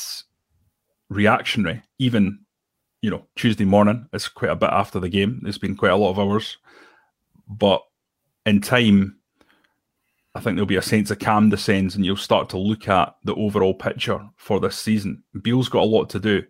reactionary. 1.10 1.84
Even 2.00 2.40
you 3.04 3.12
know 3.12 3.28
Tuesday 3.36 3.66
morning, 3.66 4.08
it's 4.12 4.28
quite 4.28 4.50
a 4.50 4.56
bit 4.56 4.72
after 4.72 5.00
the 5.00 5.08
game. 5.08 5.40
There's 5.44 5.60
been 5.60 5.76
quite 5.76 5.92
a 5.92 5.96
lot 5.96 6.10
of 6.10 6.20
hours, 6.20 6.58
but 7.48 7.84
in 8.48 8.62
time, 8.62 9.20
I 10.34 10.39
think 10.39 10.56
there'll 10.56 10.65
be 10.65 10.78
a 10.78 10.82
sense 10.82 11.12
of 11.12 11.20
calm 11.20 11.50
descends 11.50 11.96
and 11.96 12.06
you'll 12.06 12.15
start 12.15 12.50
to 12.50 12.58
look 12.58 12.88
at 12.88 13.15
the 13.24 13.36
overall 13.36 13.74
picture 13.74 14.22
for 14.38 14.60
this 14.60 14.78
season. 14.78 15.24
Beale's 15.41 15.70
got 15.70 15.84
a 15.84 15.86
lot 15.86 16.10
to 16.12 16.20
do. 16.20 16.41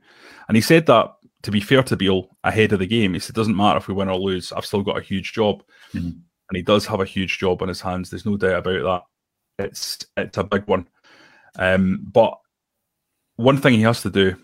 And 0.48 0.56
he 0.56 0.62
said 0.62 0.86
that, 0.86 1.14
to 1.44 1.52
be 1.52 1.60
fair 1.60 1.82
to 1.84 1.98
Beale, 1.98 2.30
ahead 2.44 2.74
of 2.74 2.80
the 2.80 2.86
game. 2.86 3.14
He 3.14 3.20
said, 3.20 3.32
it 3.32 3.36
doesn't 3.36 3.56
matter 3.56 3.78
if 3.78 3.88
we 3.88 3.96
win 3.96 4.10
or 4.10 4.20
lose, 4.20 4.52
I've 4.52 4.66
still 4.66 4.84
got 4.84 5.00
a 5.00 5.04
huge 5.04 5.34
job. 5.34 5.64
Mm-hmm. 5.94 6.08
And 6.08 6.58
he 6.58 6.62
does 6.62 6.86
have 6.86 7.00
a 7.00 7.06
huge 7.06 7.40
job 7.40 7.62
on 7.62 7.70
his 7.70 7.82
hands. 7.82 8.10
There's 8.10 8.26
no 8.26 8.38
doubt 8.38 8.68
about 8.68 9.06
that. 9.58 9.66
It's 9.66 10.06
it's 10.18 10.38
a 10.38 10.44
big 10.44 10.68
one. 10.68 10.88
Um, 11.58 12.06
but 12.12 12.38
one 13.38 13.58
thing 13.58 13.74
he 13.74 13.82
has 13.82 14.02
to 14.02 14.10
do, 14.10 14.36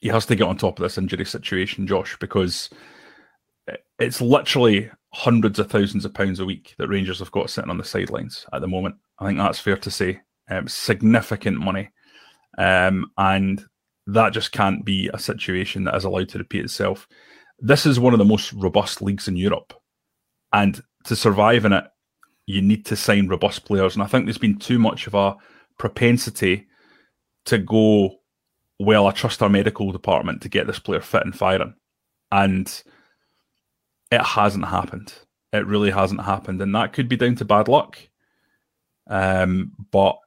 he 0.00 0.08
has 0.08 0.26
to 0.26 0.36
get 0.36 0.46
on 0.46 0.56
top 0.56 0.78
of 0.78 0.82
this 0.82 0.96
injury 0.96 1.24
situation, 1.24 1.86
Josh, 1.86 2.16
because 2.20 2.70
it's 3.98 4.20
literally 4.20 4.90
hundreds 5.16 5.58
of 5.58 5.70
thousands 5.70 6.04
of 6.04 6.12
pounds 6.12 6.40
a 6.40 6.44
week 6.44 6.74
that 6.76 6.88
Rangers 6.88 7.20
have 7.20 7.30
got 7.30 7.48
sitting 7.48 7.70
on 7.70 7.78
the 7.78 7.84
sidelines 7.84 8.44
at 8.52 8.60
the 8.60 8.68
moment. 8.68 8.96
I 9.18 9.26
think 9.26 9.38
that's 9.38 9.58
fair 9.58 9.78
to 9.78 9.90
say. 9.90 10.20
Um, 10.50 10.68
significant 10.68 11.58
money. 11.58 11.88
Um, 12.58 13.10
and 13.16 13.64
that 14.08 14.34
just 14.34 14.52
can't 14.52 14.84
be 14.84 15.08
a 15.14 15.18
situation 15.18 15.84
that 15.84 15.94
is 15.94 16.04
allowed 16.04 16.28
to 16.30 16.38
repeat 16.38 16.64
itself. 16.64 17.08
This 17.58 17.86
is 17.86 17.98
one 17.98 18.12
of 18.12 18.18
the 18.18 18.26
most 18.26 18.52
robust 18.52 19.00
leagues 19.00 19.26
in 19.26 19.36
Europe. 19.36 19.72
And 20.52 20.82
to 21.04 21.16
survive 21.16 21.64
in 21.64 21.72
it, 21.72 21.84
you 22.44 22.60
need 22.60 22.84
to 22.86 22.94
sign 22.94 23.26
robust 23.26 23.64
players. 23.64 23.94
And 23.94 24.02
I 24.02 24.06
think 24.06 24.26
there's 24.26 24.36
been 24.36 24.58
too 24.58 24.78
much 24.78 25.06
of 25.06 25.14
a 25.14 25.34
propensity 25.78 26.66
to 27.46 27.56
go, 27.56 28.16
well, 28.78 29.06
I 29.06 29.12
trust 29.12 29.42
our 29.42 29.48
medical 29.48 29.92
department 29.92 30.42
to 30.42 30.50
get 30.50 30.66
this 30.66 30.78
player 30.78 31.00
fit 31.00 31.24
and 31.24 31.34
firing. 31.34 31.74
And 32.30 32.82
it 34.10 34.22
hasn't 34.22 34.66
happened. 34.66 35.12
It 35.52 35.66
really 35.66 35.90
hasn't 35.90 36.22
happened, 36.22 36.60
and 36.60 36.74
that 36.74 36.92
could 36.92 37.08
be 37.08 37.16
down 37.16 37.36
to 37.36 37.44
bad 37.44 37.68
luck. 37.68 37.98
Um, 39.08 39.72
but 39.90 40.18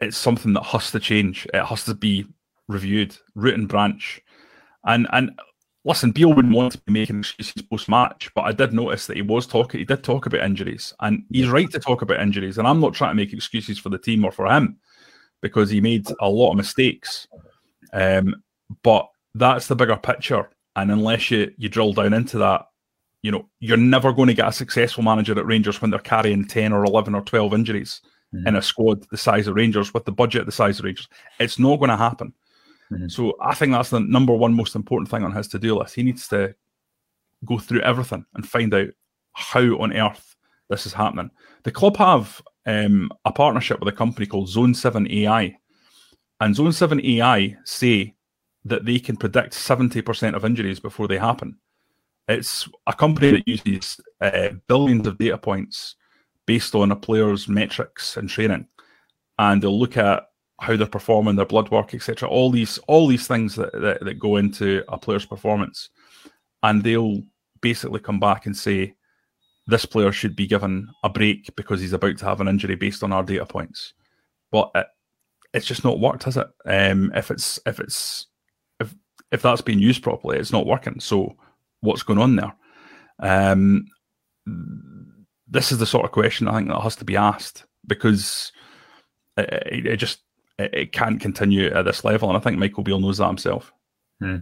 it's 0.00 0.16
something 0.16 0.52
that 0.54 0.64
has 0.64 0.90
to 0.92 1.00
change. 1.00 1.46
It 1.52 1.64
has 1.64 1.84
to 1.84 1.94
be 1.94 2.26
reviewed, 2.68 3.16
root 3.34 3.54
and 3.54 3.68
branch. 3.68 4.20
And 4.84 5.06
and 5.12 5.38
listen, 5.84 6.12
Beale 6.12 6.32
wouldn't 6.32 6.54
want 6.54 6.72
to 6.72 6.78
be 6.78 6.92
making 6.92 7.18
excuses 7.20 7.62
post 7.62 7.88
match, 7.88 8.30
but 8.34 8.42
I 8.42 8.52
did 8.52 8.72
notice 8.72 9.06
that 9.06 9.16
he 9.16 9.22
was 9.22 9.46
talking. 9.46 9.78
He 9.78 9.84
did 9.84 10.02
talk 10.02 10.26
about 10.26 10.42
injuries, 10.42 10.94
and 11.00 11.24
he's 11.30 11.48
right 11.48 11.70
to 11.70 11.78
talk 11.78 12.02
about 12.02 12.20
injuries. 12.20 12.58
And 12.58 12.66
I'm 12.66 12.80
not 12.80 12.94
trying 12.94 13.10
to 13.10 13.22
make 13.22 13.32
excuses 13.32 13.78
for 13.78 13.88
the 13.88 13.98
team 13.98 14.24
or 14.24 14.32
for 14.32 14.46
him 14.46 14.78
because 15.42 15.70
he 15.70 15.80
made 15.80 16.06
a 16.20 16.28
lot 16.28 16.50
of 16.50 16.56
mistakes. 16.56 17.26
Um, 17.92 18.42
but 18.82 19.08
that's 19.34 19.66
the 19.66 19.76
bigger 19.76 19.96
picture. 19.96 20.50
And 20.76 20.90
unless 20.90 21.30
you 21.30 21.52
you 21.58 21.68
drill 21.68 21.92
down 21.92 22.12
into 22.12 22.38
that, 22.38 22.66
you 23.22 23.30
know, 23.30 23.48
you're 23.58 23.76
never 23.76 24.12
going 24.12 24.28
to 24.28 24.34
get 24.34 24.48
a 24.48 24.52
successful 24.52 25.02
manager 25.02 25.38
at 25.38 25.46
Rangers 25.46 25.80
when 25.80 25.90
they're 25.90 26.00
carrying 26.00 26.46
10 26.46 26.72
or 26.72 26.84
11 26.84 27.14
or 27.14 27.22
12 27.22 27.54
injuries 27.54 28.00
mm-hmm. 28.34 28.46
in 28.46 28.56
a 28.56 28.62
squad 28.62 29.04
the 29.10 29.16
size 29.16 29.46
of 29.46 29.56
Rangers 29.56 29.92
with 29.92 30.04
the 30.04 30.12
budget 30.12 30.46
the 30.46 30.52
size 30.52 30.78
of 30.78 30.84
Rangers. 30.84 31.08
It's 31.38 31.58
not 31.58 31.76
going 31.76 31.90
to 31.90 31.96
happen. 31.96 32.32
Mm-hmm. 32.90 33.08
So 33.08 33.36
I 33.40 33.54
think 33.54 33.72
that's 33.72 33.90
the 33.90 34.00
number 34.00 34.34
one 34.34 34.54
most 34.54 34.74
important 34.74 35.10
thing 35.10 35.22
on 35.22 35.32
his 35.32 35.48
to 35.48 35.58
do 35.58 35.76
list. 35.76 35.94
He 35.94 36.02
needs 36.02 36.28
to 36.28 36.54
go 37.44 37.58
through 37.58 37.82
everything 37.82 38.24
and 38.34 38.48
find 38.48 38.72
out 38.74 38.88
how 39.32 39.78
on 39.78 39.96
earth 39.96 40.36
this 40.68 40.86
is 40.86 40.92
happening. 40.92 41.30
The 41.64 41.70
club 41.70 41.96
have 41.98 42.42
um, 42.66 43.10
a 43.24 43.32
partnership 43.32 43.80
with 43.80 43.92
a 43.92 43.96
company 43.96 44.26
called 44.26 44.48
Zone 44.48 44.74
7 44.74 45.10
AI. 45.10 45.56
And 46.40 46.54
Zone 46.54 46.72
7 46.72 47.04
AI 47.04 47.56
say 47.64 48.14
that 48.64 48.84
they 48.84 48.98
can 48.98 49.16
predict 49.16 49.52
70% 49.52 50.34
of 50.34 50.44
injuries 50.44 50.80
before 50.80 51.08
they 51.08 51.18
happen. 51.18 51.58
It's 52.30 52.68
a 52.86 52.92
company 52.92 53.32
that 53.32 53.48
uses 53.48 54.00
uh, 54.20 54.50
billions 54.68 55.06
of 55.08 55.18
data 55.18 55.36
points 55.36 55.96
based 56.46 56.76
on 56.76 56.92
a 56.92 56.96
player's 56.96 57.48
metrics 57.48 58.16
and 58.16 58.28
training, 58.28 58.68
and 59.38 59.60
they'll 59.60 59.78
look 59.78 59.96
at 59.96 60.28
how 60.60 60.76
they're 60.76 60.86
performing, 60.86 61.34
their 61.34 61.44
blood 61.44 61.70
work, 61.72 61.92
etc. 61.92 62.28
All 62.28 62.52
these 62.52 62.78
all 62.86 63.08
these 63.08 63.26
things 63.26 63.56
that, 63.56 63.72
that, 63.72 64.04
that 64.04 64.20
go 64.20 64.36
into 64.36 64.84
a 64.88 64.96
player's 64.96 65.26
performance, 65.26 65.90
and 66.62 66.84
they'll 66.84 67.20
basically 67.62 67.98
come 67.98 68.20
back 68.20 68.46
and 68.46 68.56
say 68.56 68.94
this 69.66 69.84
player 69.84 70.12
should 70.12 70.36
be 70.36 70.46
given 70.46 70.88
a 71.02 71.08
break 71.08 71.54
because 71.56 71.80
he's 71.80 71.92
about 71.92 72.16
to 72.18 72.24
have 72.26 72.40
an 72.40 72.48
injury 72.48 72.76
based 72.76 73.02
on 73.02 73.12
our 73.12 73.24
data 73.24 73.44
points. 73.44 73.94
But 74.52 74.70
it, 74.76 74.86
it's 75.52 75.66
just 75.66 75.82
not 75.82 75.98
worked, 75.98 76.22
has 76.24 76.36
it? 76.36 76.46
Um, 76.64 77.10
if 77.16 77.32
it's 77.32 77.58
if 77.66 77.80
it's 77.80 78.28
if 78.78 78.94
if 79.32 79.42
that's 79.42 79.62
being 79.62 79.80
used 79.80 80.04
properly, 80.04 80.38
it's 80.38 80.52
not 80.52 80.66
working. 80.66 81.00
So 81.00 81.36
what's 81.80 82.02
going 82.02 82.18
on 82.18 82.36
there? 82.36 82.54
Um, 83.18 83.86
this 85.48 85.72
is 85.72 85.78
the 85.78 85.86
sort 85.86 86.04
of 86.04 86.12
question 86.12 86.48
I 86.48 86.56
think 86.56 86.68
that 86.68 86.80
has 86.80 86.96
to 86.96 87.04
be 87.04 87.16
asked 87.16 87.64
because 87.86 88.52
it, 89.36 89.86
it, 89.86 89.96
just 89.96 90.20
it, 90.58 90.74
it, 90.74 90.92
can't 90.92 91.20
continue 91.20 91.66
at 91.72 91.84
this 91.84 92.04
level, 92.04 92.28
and 92.28 92.36
I 92.36 92.40
think 92.40 92.58
Michael 92.58 92.84
Beale 92.84 93.00
knows 93.00 93.18
that 93.18 93.26
himself. 93.26 93.72
Hmm. 94.20 94.36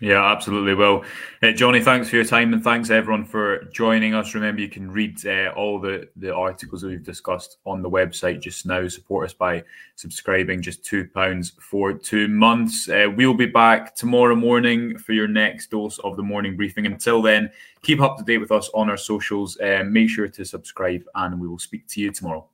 Yeah, 0.00 0.24
absolutely. 0.32 0.74
Well, 0.74 1.04
uh, 1.42 1.52
Johnny, 1.52 1.82
thanks 1.82 2.08
for 2.08 2.16
your 2.16 2.24
time 2.24 2.54
and 2.54 2.64
thanks 2.64 2.88
everyone 2.88 3.26
for 3.26 3.64
joining 3.64 4.14
us. 4.14 4.34
Remember, 4.34 4.62
you 4.62 4.68
can 4.68 4.90
read 4.90 5.26
uh, 5.26 5.52
all 5.54 5.78
the, 5.78 6.08
the 6.16 6.34
articles 6.34 6.80
that 6.80 6.88
we've 6.88 7.04
discussed 7.04 7.58
on 7.66 7.82
the 7.82 7.90
website 7.90 8.40
just 8.40 8.64
now. 8.64 8.88
Support 8.88 9.26
us 9.26 9.34
by 9.34 9.62
subscribing, 9.96 10.62
just 10.62 10.82
£2 10.84 11.60
for 11.60 11.92
two 11.92 12.28
months. 12.28 12.88
Uh, 12.88 13.08
we'll 13.14 13.34
be 13.34 13.44
back 13.44 13.94
tomorrow 13.94 14.34
morning 14.34 14.96
for 14.96 15.12
your 15.12 15.28
next 15.28 15.70
dose 15.70 15.98
of 15.98 16.16
the 16.16 16.22
morning 16.22 16.56
briefing. 16.56 16.86
Until 16.86 17.20
then, 17.20 17.50
keep 17.82 18.00
up 18.00 18.16
to 18.16 18.24
date 18.24 18.38
with 18.38 18.52
us 18.52 18.70
on 18.72 18.88
our 18.88 18.96
socials. 18.96 19.60
Uh, 19.60 19.84
make 19.86 20.08
sure 20.08 20.28
to 20.28 20.44
subscribe 20.46 21.04
and 21.14 21.38
we 21.38 21.46
will 21.46 21.58
speak 21.58 21.86
to 21.88 22.00
you 22.00 22.10
tomorrow. 22.10 22.49